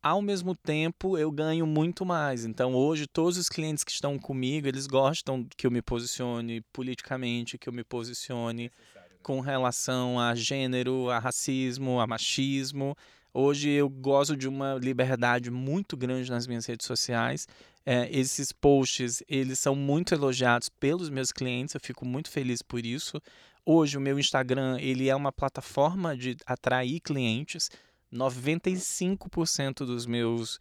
Ao 0.01 0.21
mesmo 0.21 0.53
tempo, 0.53 1.17
eu 1.17 1.31
ganho 1.31 1.65
muito 1.65 2.05
mais. 2.05 2.43
Então 2.43 2.73
hoje 2.73 3.07
todos 3.07 3.37
os 3.37 3.47
clientes 3.47 3.83
que 3.83 3.91
estão 3.91 4.17
comigo, 4.17 4.67
eles 4.67 4.87
gostam 4.87 5.47
que 5.55 5.65
eu 5.65 5.71
me 5.71 5.81
posicione 5.81 6.61
politicamente, 6.73 7.57
que 7.57 7.69
eu 7.69 7.73
me 7.73 7.83
posicione 7.83 8.63
né? 8.63 9.01
com 9.21 9.39
relação 9.39 10.19
a 10.19 10.35
gênero, 10.35 11.09
a 11.09 11.19
racismo, 11.19 11.99
a 11.99 12.07
machismo. 12.07 12.97
Hoje 13.33 13.69
eu 13.69 13.89
gozo 13.89 14.37
de 14.37 14.47
uma 14.47 14.75
liberdade 14.75 15.49
muito 15.49 15.97
grande 15.97 16.29
nas 16.29 16.45
minhas 16.45 16.65
redes 16.65 16.85
sociais 16.85 17.47
é, 17.85 18.07
esses 18.11 18.51
posts, 18.51 19.21
eles 19.27 19.59
são 19.59 19.75
muito 19.75 20.13
elogiados 20.13 20.69
pelos 20.69 21.09
meus 21.09 21.31
clientes, 21.31 21.75
eu 21.75 21.81
fico 21.81 22.05
muito 22.05 22.29
feliz 22.29 22.61
por 22.61 22.85
isso. 22.85 23.21
Hoje 23.65 23.97
o 23.97 24.01
meu 24.01 24.17
Instagram, 24.17 24.77
ele 24.79 25.09
é 25.09 25.15
uma 25.15 25.31
plataforma 25.31 26.15
de 26.15 26.37
atrair 26.45 26.99
clientes. 27.01 27.69
95% 28.11 29.85
dos 29.85 30.05
meus 30.05 30.59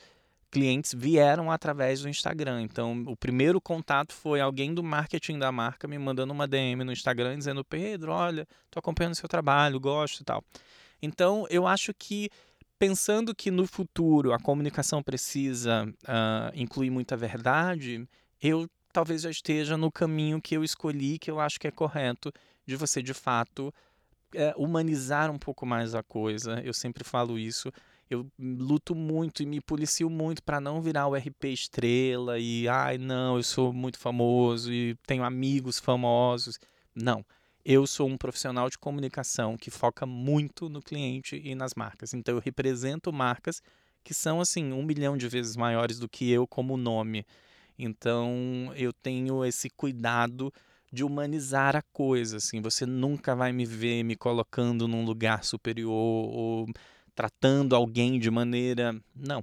clientes 0.50 0.94
vieram 0.94 1.50
através 1.50 2.02
do 2.02 2.08
Instagram. 2.08 2.62
Então, 2.62 3.04
o 3.06 3.16
primeiro 3.16 3.60
contato 3.60 4.12
foi 4.12 4.40
alguém 4.40 4.74
do 4.74 4.82
marketing 4.82 5.38
da 5.38 5.52
marca 5.52 5.86
me 5.86 5.98
mandando 5.98 6.32
uma 6.32 6.46
DM 6.46 6.84
no 6.84 6.92
Instagram 6.92 7.38
dizendo: 7.38 7.64
"Pedro, 7.64 8.12
olha, 8.12 8.46
tô 8.70 8.78
acompanhando 8.78 9.14
seu 9.14 9.28
trabalho, 9.28 9.78
gosto 9.78 10.20
e 10.20 10.24
tal". 10.24 10.42
Então, 11.00 11.46
eu 11.50 11.66
acho 11.66 11.92
que 11.94 12.30
pensando 12.82 13.32
que 13.32 13.48
no 13.48 13.64
futuro 13.64 14.32
a 14.32 14.40
comunicação 14.40 15.04
precisa 15.04 15.84
uh, 15.86 16.50
incluir 16.52 16.90
muita 16.90 17.16
verdade, 17.16 18.04
eu 18.42 18.68
talvez 18.92 19.22
já 19.22 19.30
esteja 19.30 19.76
no 19.76 19.88
caminho 19.88 20.42
que 20.42 20.56
eu 20.56 20.64
escolhi, 20.64 21.16
que 21.16 21.30
eu 21.30 21.38
acho 21.38 21.60
que 21.60 21.68
é 21.68 21.70
correto, 21.70 22.32
de 22.66 22.74
você 22.74 23.00
de 23.00 23.14
fato 23.14 23.72
é, 24.34 24.52
humanizar 24.56 25.30
um 25.30 25.38
pouco 25.38 25.64
mais 25.64 25.94
a 25.94 26.02
coisa. 26.02 26.60
Eu 26.64 26.74
sempre 26.74 27.04
falo 27.04 27.38
isso. 27.38 27.70
Eu 28.10 28.26
luto 28.36 28.96
muito 28.96 29.44
e 29.44 29.46
me 29.46 29.60
policio 29.60 30.10
muito 30.10 30.42
para 30.42 30.60
não 30.60 30.82
virar 30.82 31.06
o 31.06 31.14
RP 31.14 31.44
estrela 31.52 32.36
e, 32.40 32.66
ai, 32.66 32.98
não, 32.98 33.36
eu 33.36 33.44
sou 33.44 33.72
muito 33.72 33.96
famoso 33.96 34.72
e 34.72 34.96
tenho 35.06 35.22
amigos 35.22 35.78
famosos. 35.78 36.58
Não 36.92 37.24
eu 37.64 37.86
sou 37.86 38.08
um 38.08 38.16
profissional 38.16 38.68
de 38.68 38.78
comunicação 38.78 39.56
que 39.56 39.70
foca 39.70 40.04
muito 40.04 40.68
no 40.68 40.80
cliente 40.80 41.40
e 41.44 41.54
nas 41.54 41.74
marcas. 41.74 42.12
Então, 42.12 42.34
eu 42.34 42.40
represento 42.40 43.12
marcas 43.12 43.62
que 44.02 44.12
são, 44.12 44.40
assim, 44.40 44.72
um 44.72 44.82
milhão 44.82 45.16
de 45.16 45.28
vezes 45.28 45.56
maiores 45.56 45.98
do 45.98 46.08
que 46.08 46.30
eu 46.30 46.46
como 46.46 46.76
nome. 46.76 47.24
Então, 47.78 48.72
eu 48.74 48.92
tenho 48.92 49.44
esse 49.44 49.70
cuidado 49.70 50.52
de 50.92 51.04
humanizar 51.04 51.76
a 51.76 51.82
coisa, 51.92 52.36
assim. 52.36 52.60
Você 52.60 52.84
nunca 52.84 53.34
vai 53.34 53.52
me 53.52 53.64
ver 53.64 54.02
me 54.02 54.16
colocando 54.16 54.86
num 54.86 55.04
lugar 55.04 55.44
superior 55.44 55.92
ou 55.92 56.66
tratando 57.14 57.74
alguém 57.74 58.18
de 58.18 58.30
maneira... 58.30 58.94
Não. 59.14 59.42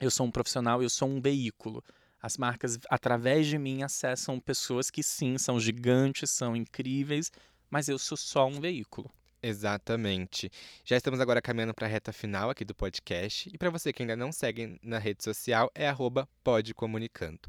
Eu 0.00 0.10
sou 0.10 0.26
um 0.26 0.30
profissional, 0.30 0.82
eu 0.82 0.90
sou 0.90 1.08
um 1.08 1.20
veículo. 1.20 1.82
As 2.24 2.38
marcas, 2.38 2.78
através 2.88 3.46
de 3.46 3.58
mim, 3.58 3.82
acessam 3.82 4.40
pessoas 4.40 4.90
que 4.90 5.02
sim, 5.02 5.36
são 5.36 5.60
gigantes, 5.60 6.30
são 6.30 6.56
incríveis, 6.56 7.30
mas 7.68 7.86
eu 7.86 7.98
sou 7.98 8.16
só 8.16 8.46
um 8.46 8.62
veículo. 8.62 9.10
Exatamente. 9.42 10.50
Já 10.86 10.96
estamos 10.96 11.20
agora 11.20 11.42
caminhando 11.42 11.74
para 11.74 11.86
a 11.86 11.90
reta 11.90 12.14
final 12.14 12.48
aqui 12.48 12.64
do 12.64 12.74
podcast. 12.74 13.50
E 13.52 13.58
para 13.58 13.68
você 13.68 13.92
que 13.92 14.02
ainda 14.02 14.16
não 14.16 14.32
segue 14.32 14.80
na 14.82 14.98
rede 14.98 15.22
social, 15.22 15.70
é 15.74 15.94
@podcomunicando. 16.42 17.40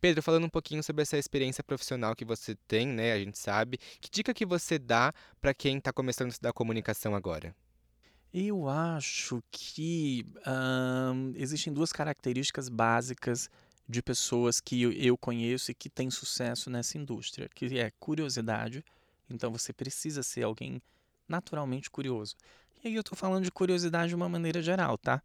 Pedro, 0.00 0.22
falando 0.22 0.44
um 0.44 0.48
pouquinho 0.48 0.84
sobre 0.84 1.02
essa 1.02 1.18
experiência 1.18 1.64
profissional 1.64 2.14
que 2.14 2.24
você 2.24 2.54
tem, 2.68 2.86
né? 2.86 3.14
A 3.14 3.18
gente 3.18 3.40
sabe. 3.40 3.76
Que 4.00 4.08
dica 4.08 4.32
que 4.32 4.46
você 4.46 4.78
dá 4.78 5.12
para 5.40 5.52
quem 5.52 5.78
está 5.78 5.92
começando 5.92 6.28
a 6.28 6.30
estudar 6.30 6.52
comunicação 6.52 7.16
agora? 7.16 7.52
Eu 8.32 8.68
acho 8.68 9.42
que 9.50 10.24
hum, 10.46 11.32
existem 11.34 11.72
duas 11.72 11.92
características 11.92 12.68
básicas 12.68 13.50
de 13.88 14.02
pessoas 14.02 14.60
que 14.60 14.82
eu 14.82 15.16
conheço 15.18 15.70
e 15.70 15.74
que 15.74 15.90
têm 15.90 16.10
sucesso 16.10 16.70
nessa 16.70 16.96
indústria, 16.96 17.48
que 17.54 17.78
é 17.78 17.90
curiosidade. 17.98 18.84
Então 19.28 19.50
você 19.50 19.72
precisa 19.72 20.22
ser 20.22 20.42
alguém 20.44 20.80
naturalmente 21.28 21.90
curioso. 21.90 22.36
E 22.82 22.88
aí 22.88 22.94
eu 22.94 23.00
estou 23.00 23.16
falando 23.16 23.44
de 23.44 23.50
curiosidade 23.50 24.08
de 24.08 24.14
uma 24.14 24.28
maneira 24.28 24.62
geral, 24.62 24.98
tá? 24.98 25.22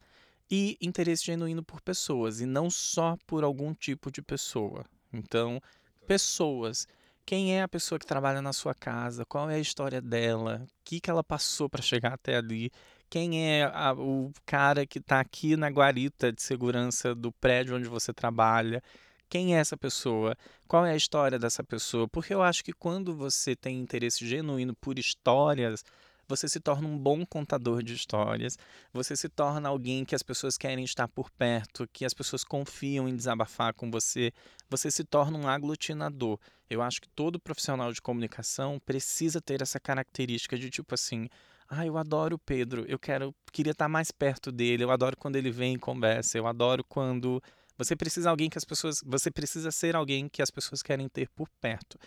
E 0.50 0.78
interesse 0.80 1.26
genuíno 1.26 1.64
por 1.64 1.82
pessoas, 1.82 2.40
e 2.40 2.46
não 2.46 2.70
só 2.70 3.18
por 3.26 3.44
algum 3.44 3.74
tipo 3.74 4.12
de 4.12 4.22
pessoa. 4.22 4.86
Então, 5.12 5.62
pessoas. 6.06 6.88
Quem 7.26 7.58
é 7.58 7.62
a 7.62 7.68
pessoa 7.68 8.00
que 8.00 8.06
trabalha 8.06 8.42
na 8.42 8.54
sua 8.54 8.74
casa? 8.74 9.26
Qual 9.26 9.50
é 9.50 9.56
a 9.56 9.60
história 9.60 10.02
dela? 10.02 10.64
O 10.64 10.70
que, 10.86 11.02
que 11.02 11.10
ela 11.10 11.24
passou 11.24 11.70
para 11.70 11.82
chegar 11.82 12.14
até 12.14 12.38
ali? 12.38 12.72
Quem 13.10 13.52
é 13.52 13.64
a, 13.64 13.94
o 13.94 14.32
cara 14.46 14.86
que 14.86 15.00
está 15.00 15.20
aqui 15.20 15.56
na 15.56 15.70
guarita 15.70 16.32
de 16.32 16.42
segurança 16.42 17.16
do 17.16 17.32
prédio 17.32 17.76
onde 17.76 17.88
você 17.88 18.14
trabalha, 18.14 18.82
quem 19.30 19.56
é 19.56 19.60
essa 19.60 19.78
pessoa, 19.78 20.38
qual 20.68 20.86
é 20.86 20.92
a 20.92 20.96
história 20.96 21.38
dessa 21.38 21.64
pessoa, 21.64 22.08
porque 22.08 22.34
eu 22.34 22.42
acho 22.42 22.64
que 22.64 22.74
quando 22.74 23.16
você 23.16 23.56
tem 23.56 23.80
interesse 23.80 24.26
genuíno 24.28 24.74
por 24.76 24.98
histórias, 24.98 25.84
você 26.28 26.48
se 26.48 26.60
torna 26.60 26.88
um 26.88 26.98
bom 26.98 27.26
contador 27.26 27.82
de 27.82 27.94
histórias, 27.94 28.58
você 28.92 29.16
se 29.16 29.30
torna 29.30 29.70
alguém 29.70 30.04
que 30.04 30.14
as 30.14 30.22
pessoas 30.22 30.58
querem 30.58 30.84
estar 30.84 31.08
por 31.08 31.32
perto, 31.32 31.88
que 31.92 32.04
as 32.04 32.14
pessoas 32.14 32.44
confiam 32.44 33.08
em 33.08 33.16
desabafar 33.16 33.74
com 33.74 33.90
você, 33.90 34.34
você 34.70 34.92
se 34.92 35.04
torna 35.04 35.38
um 35.38 35.48
aglutinador. 35.48 36.38
Eu 36.70 36.82
acho 36.82 37.02
que 37.02 37.08
todo 37.10 37.40
profissional 37.40 37.94
de 37.94 38.02
comunicação 38.02 38.80
precisa 38.86 39.40
ter 39.40 39.62
essa 39.62 39.80
característica 39.80 40.58
de 40.58 40.70
tipo 40.70 40.94
assim, 40.94 41.30
ah, 41.70 41.86
eu 41.86 41.98
adoro 41.98 42.36
o 42.36 42.40
Pedro, 42.40 42.86
eu 42.88 42.98
quero, 42.98 43.36
queria 43.52 43.72
estar 43.72 43.90
mais 43.90 44.12
perto 44.12 44.52
dele, 44.52 44.84
eu 44.84 44.92
adoro 44.92 45.18
quando 45.18 45.36
ele 45.36 45.52
vem 45.52 45.76
e 45.76 45.80
conversa, 45.80 46.38
eu 46.38 46.48
adoro 46.48 46.84
quando 46.84 47.42
você 47.78 47.96
precisa 47.96 48.30
alguém 48.30 48.50
que 48.50 48.58
as 48.58 48.66
pessoas, 48.66 49.02
você 49.06 49.30
precisa 49.30 49.72
ser 49.72 49.96
alguém 49.96 50.28
que 50.30 50.42
as 50.42 50.50
pessoas 50.50 50.82
querem 50.82 51.08
ter 51.08 51.30
por 51.30 51.48
perto. 51.62 51.98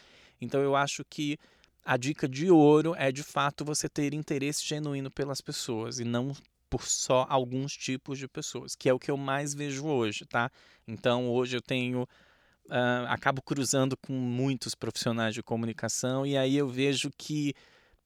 Então 0.41 0.61
eu 0.61 0.75
acho 0.75 1.05
que 1.05 1.39
a 1.85 1.97
dica 1.97 2.29
de 2.29 2.51
ouro 2.51 2.95
é 2.97 3.13
de 3.13 3.23
fato 3.23 3.65
você 3.65 3.89
ter 3.89 4.15
interesse 4.15 4.67
genuíno 4.67 5.11
pelas 5.11 5.41
pessoas 5.41 5.99
e 5.99 6.05
não 6.05 6.33
por 6.69 6.85
só 6.85 7.27
alguns 7.29 7.73
tipos 7.73 8.19
de 8.19 8.29
pessoas, 8.29 8.77
que 8.77 8.89
é 8.89 8.95
o 8.95 8.99
que 8.99 9.11
eu 9.11 9.17
mais 9.17 9.55
vejo 9.55 9.87
hoje, 9.87 10.25
tá? 10.25 10.51
Então 10.87 11.29
hoje 11.29 11.57
eu 11.57 11.61
tenho 11.61 12.03
uh, 12.03 13.07
acabo 13.09 13.43
cruzando 13.43 13.97
com 13.97 14.13
muitos 14.13 14.75
profissionais 14.75 15.35
de 15.35 15.43
comunicação 15.43 16.25
e 16.25 16.37
aí 16.37 16.57
eu 16.57 16.69
vejo 16.69 17.11
que 17.19 17.55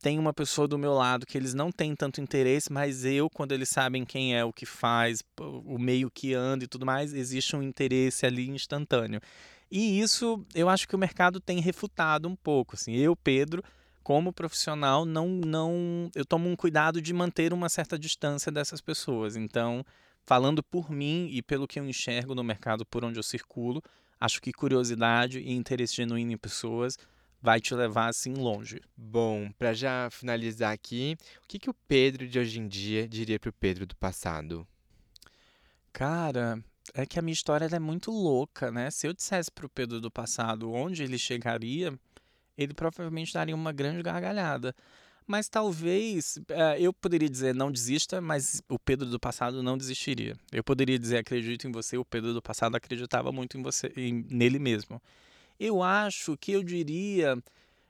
tem 0.05 0.19
uma 0.19 0.35
pessoa 0.35 0.69
do 0.69 0.77
meu 0.77 0.93
lado 0.93 1.25
que 1.25 1.39
eles 1.39 1.55
não 1.55 1.73
têm 1.73 1.97
tanto 1.97 2.21
interesse, 2.21 2.71
mas 2.71 3.07
eu, 3.07 3.31
quando 3.31 3.53
eles 3.53 3.71
sabem 3.71 4.05
quem 4.05 4.37
é, 4.37 4.45
o 4.45 4.53
que 4.53 4.67
faz, 4.67 5.23
o 5.41 5.79
meio 5.79 6.11
que 6.11 6.35
anda 6.35 6.63
e 6.63 6.67
tudo 6.67 6.85
mais, 6.85 7.15
existe 7.15 7.57
um 7.57 7.63
interesse 7.63 8.27
ali 8.27 8.51
instantâneo. 8.51 9.19
E 9.71 9.99
isso 9.99 10.45
eu 10.55 10.69
acho 10.69 10.87
que 10.87 10.95
o 10.95 10.99
mercado 10.99 11.41
tem 11.41 11.59
refutado 11.59 12.29
um 12.29 12.37
pouco. 12.37 12.75
Assim, 12.75 12.95
eu, 12.95 13.17
Pedro, 13.17 13.65
como 14.03 14.31
profissional, 14.31 15.07
não, 15.07 15.27
não, 15.27 16.11
eu 16.15 16.27
tomo 16.27 16.51
um 16.51 16.55
cuidado 16.55 17.01
de 17.01 17.15
manter 17.15 17.55
uma 17.55 17.71
certa 17.71 17.99
distância 17.99 18.53
dessas 18.53 18.83
pessoas. 18.83 19.37
Então, 19.37 19.83
falando 20.27 20.63
por 20.63 20.91
mim 20.91 21.31
e 21.33 21.41
pelo 21.41 21.67
que 21.67 21.81
eu 21.81 21.89
enxergo 21.89 22.35
no 22.35 22.45
mercado 22.45 22.85
por 22.85 23.07
onde 23.07 23.19
eu 23.19 23.23
circulo, 23.23 23.83
Acho 24.25 24.41
que 24.41 24.53
curiosidade 24.53 25.39
e 25.39 25.53
interesse 25.53 25.97
genuíno 25.97 26.33
em 26.33 26.37
pessoas 26.39 26.99
vai 27.45 27.61
te 27.61 27.75
levar 27.75 28.09
assim 28.09 28.33
longe. 28.33 28.81
Bom, 28.97 29.51
para 29.59 29.75
já 29.75 30.09
finalizar 30.11 30.73
aqui, 30.73 31.15
o 31.45 31.47
que, 31.47 31.59
que 31.59 31.69
o 31.69 31.75
Pedro 31.75 32.27
de 32.27 32.39
hoje 32.39 32.59
em 32.59 32.67
dia 32.67 33.07
diria 33.07 33.39
para 33.39 33.51
o 33.51 33.53
Pedro 33.53 33.85
do 33.85 33.95
passado? 33.95 34.67
Cara, 35.93 36.59
é 36.95 37.05
que 37.05 37.19
a 37.19 37.23
minha 37.23 37.35
história 37.35 37.69
é 37.71 37.79
muito 37.79 38.11
louca, 38.11 38.71
né? 38.71 38.91
Se 38.91 39.07
eu 39.07 39.13
dissesse 39.13 39.51
para 39.51 39.67
o 39.67 39.69
Pedro 39.69 40.01
do 40.01 40.11
passado 40.11 40.73
onde 40.73 41.03
ele 41.03 41.19
chegaria, 41.19 41.93
ele 42.57 42.73
provavelmente 42.73 43.35
daria 43.35 43.55
uma 43.55 43.73
grande 43.73 44.03
gargalhada. 44.03 44.75
Mas 45.27 45.47
talvez 45.47 46.39
uh, 46.39 46.79
eu 46.79 46.95
poderia 46.95 47.29
dizer 47.29 47.55
não 47.55 47.71
desista, 47.71 48.23
mas 48.23 48.63
o 48.71 48.79
Pedro 48.79 49.07
do 49.07 49.21
passado 49.21 49.63
não 49.63 49.77
desistiria. 49.77 50.35
Eu 50.51 50.65
poderia 50.65 50.99
dizer 50.99 51.19
acredito 51.19 51.69
em 51.69 51.73
você, 51.73 51.99
o 51.99 52.07
Pedro 52.07 52.33
do 52.33 52.41
passado 52.41 52.75
acreditava 52.75 53.31
muito 53.31 53.59
em 53.59 53.63
você, 53.63 53.93
em, 53.99 54.25
nele 54.31 54.59
mesmo. 54.59 54.99
Eu 55.59 55.83
acho 55.83 56.37
que 56.37 56.53
eu 56.53 56.63
diria 56.63 57.37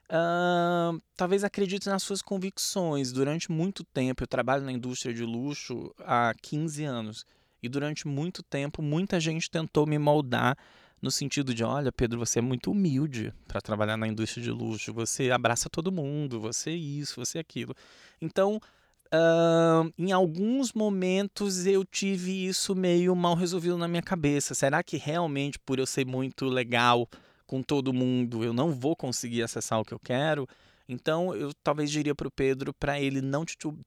uh, 0.05 1.00
talvez 1.16 1.44
acredite 1.44 1.88
nas 1.88 2.03
suas 2.03 2.22
convicções. 2.22 3.12
Durante 3.12 3.50
muito 3.50 3.85
tempo, 3.85 4.22
eu 4.22 4.27
trabalho 4.27 4.64
na 4.64 4.72
indústria 4.72 5.14
de 5.14 5.24
luxo 5.24 5.94
há 6.00 6.33
15 6.40 6.85
anos. 6.85 7.27
E 7.62 7.68
durante 7.68 8.07
muito 8.07 8.42
tempo, 8.42 8.83
muita 8.83 9.18
gente 9.18 9.50
tentou 9.50 9.87
me 9.87 9.98
moldar 9.98 10.57
no 11.00 11.11
sentido 11.11 11.55
de, 11.55 11.62
olha, 11.62 11.92
Pedro, 11.92 12.18
você 12.18 12.38
é 12.38 12.42
muito 12.42 12.70
humilde 12.70 13.33
para 13.46 13.61
trabalhar 13.61 13.96
na 13.96 14.09
indústria 14.09 14.42
de 14.42 14.50
luxo, 14.50 14.92
você 14.92 15.31
abraça 15.31 15.68
todo 15.68 15.92
mundo, 15.92 16.40
você 16.40 16.70
é 16.70 16.74
isso, 16.74 17.16
você 17.16 17.38
é 17.38 17.40
aquilo. 17.42 17.74
Então, 18.22 18.59
uh, 19.07 19.92
em 19.98 20.12
alguns 20.12 20.72
momentos 20.72 21.66
eu 21.66 21.85
tive 21.85 22.46
isso 22.46 22.74
meio 22.74 23.14
mal 23.14 23.35
resolvido 23.35 23.77
na 23.77 23.87
minha 23.87 24.03
cabeça. 24.03 24.55
Será 24.55 24.83
que 24.83 24.96
realmente, 24.96 25.59
por 25.59 25.79
eu 25.79 25.87
ser 25.87 26.07
muito 26.07 26.46
legal 26.46 27.07
com 27.46 27.62
todo 27.62 27.92
mundo, 27.92 28.42
eu 28.44 28.52
não 28.52 28.72
vou 28.72 28.96
conseguir 28.96 29.42
acessar 29.42 29.80
o 29.80 29.85
que 29.85 29.94
eu 29.94 29.98
quero? 29.98 30.48
Então, 30.88 31.35
eu 31.35 31.52
talvez 31.62 31.90
diria 31.90 32.14
para 32.14 32.28
o 32.28 32.30
Pedro 32.30 32.72
para 32.74 33.00
ele 33.00 33.20
não 33.20 33.44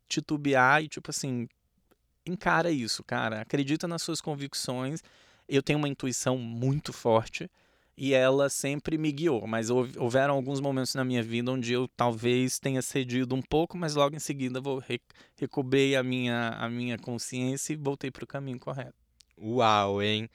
titubear 0.07 0.83
e, 0.83 0.87
tipo 0.87 1.11
assim, 1.11 1.47
encara 2.25 2.71
isso, 2.71 3.03
cara. 3.03 3.41
Acredita 3.41 3.87
nas 3.87 4.01
suas 4.01 4.21
convicções 4.21 5.01
eu 5.47 5.63
tenho 5.63 5.79
uma 5.79 5.87
intuição 5.87 6.37
muito 6.37 6.91
forte 6.91 7.49
e 7.95 8.13
ela 8.13 8.49
sempre 8.49 8.97
me 8.97 9.11
guiou, 9.11 9.47
mas 9.47 9.69
houveram 9.69 10.35
alguns 10.35 10.59
momentos 10.59 10.93
na 10.93 11.03
minha 11.03 11.23
vida 11.23 11.51
onde 11.51 11.73
eu 11.73 11.87
talvez 11.87 12.59
tenha 12.59 12.81
cedido 12.81 13.33
um 13.33 13.41
pouco, 13.41 13.75
mas 13.77 13.95
logo 13.95 14.15
em 14.15 14.19
seguida 14.19 14.61
vou 14.61 14.83
recobrei 15.35 15.95
a 15.95 16.03
minha 16.03 16.49
a 16.49 16.69
minha 16.69 16.97
consciência 16.97 17.73
e 17.73 17.75
voltei 17.75 18.11
para 18.11 18.23
o 18.23 18.27
caminho 18.27 18.59
correto. 18.59 18.93
Uau, 19.39 20.01
hein? 20.01 20.29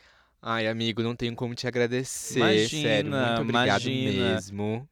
Ai, 0.45 0.67
amigo, 0.67 1.05
não 1.05 1.15
tenho 1.15 1.37
como 1.37 1.55
te 1.55 1.69
agradecer, 1.69 2.39
imagina, 2.39 2.83
sério, 2.83 3.11
muito 3.13 3.43
obrigado 3.43 3.89
imagina. 3.89 4.35
mesmo. 4.35 4.89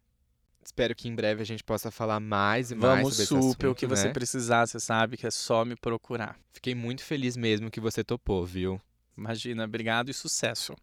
Espero 0.65 0.95
que 0.95 1.09
em 1.09 1.15
breve 1.15 1.43
a 1.43 1.45
gente 1.45 1.65
possa 1.65 1.91
falar 1.91 2.21
mais 2.21 2.71
e 2.71 2.77
mais 2.77 3.01
Vamos 3.01 3.17
sobre 3.17 3.27
super, 3.27 3.39
esse 3.39 3.49
assunto, 3.49 3.71
o 3.71 3.75
que 3.75 3.87
né? 3.89 3.97
você 3.97 4.11
precisar, 4.11 4.67
você 4.67 4.79
sabe 4.79 5.17
que 5.17 5.27
é 5.27 5.31
só 5.31 5.65
me 5.65 5.75
procurar. 5.75 6.39
Fiquei 6.53 6.73
muito 6.73 7.03
feliz 7.03 7.37
mesmo 7.37 7.69
que 7.69 7.81
você 7.81 8.05
topou, 8.05 8.47
viu? 8.47 8.81
Imagina, 9.19 9.65
obrigado 9.65 10.09
e 10.09 10.15
sucesso. 10.15 10.77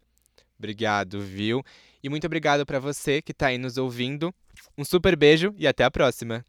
Obrigado, 0.59 1.21
viu? 1.21 1.63
E 2.03 2.09
muito 2.09 2.25
obrigado 2.25 2.65
para 2.65 2.79
você 2.79 3.21
que 3.21 3.31
está 3.31 3.47
aí 3.47 3.57
nos 3.57 3.77
ouvindo. 3.77 4.35
Um 4.77 4.83
super 4.83 5.15
beijo 5.15 5.55
e 5.57 5.65
até 5.65 5.85
a 5.85 5.91
próxima. 5.91 6.43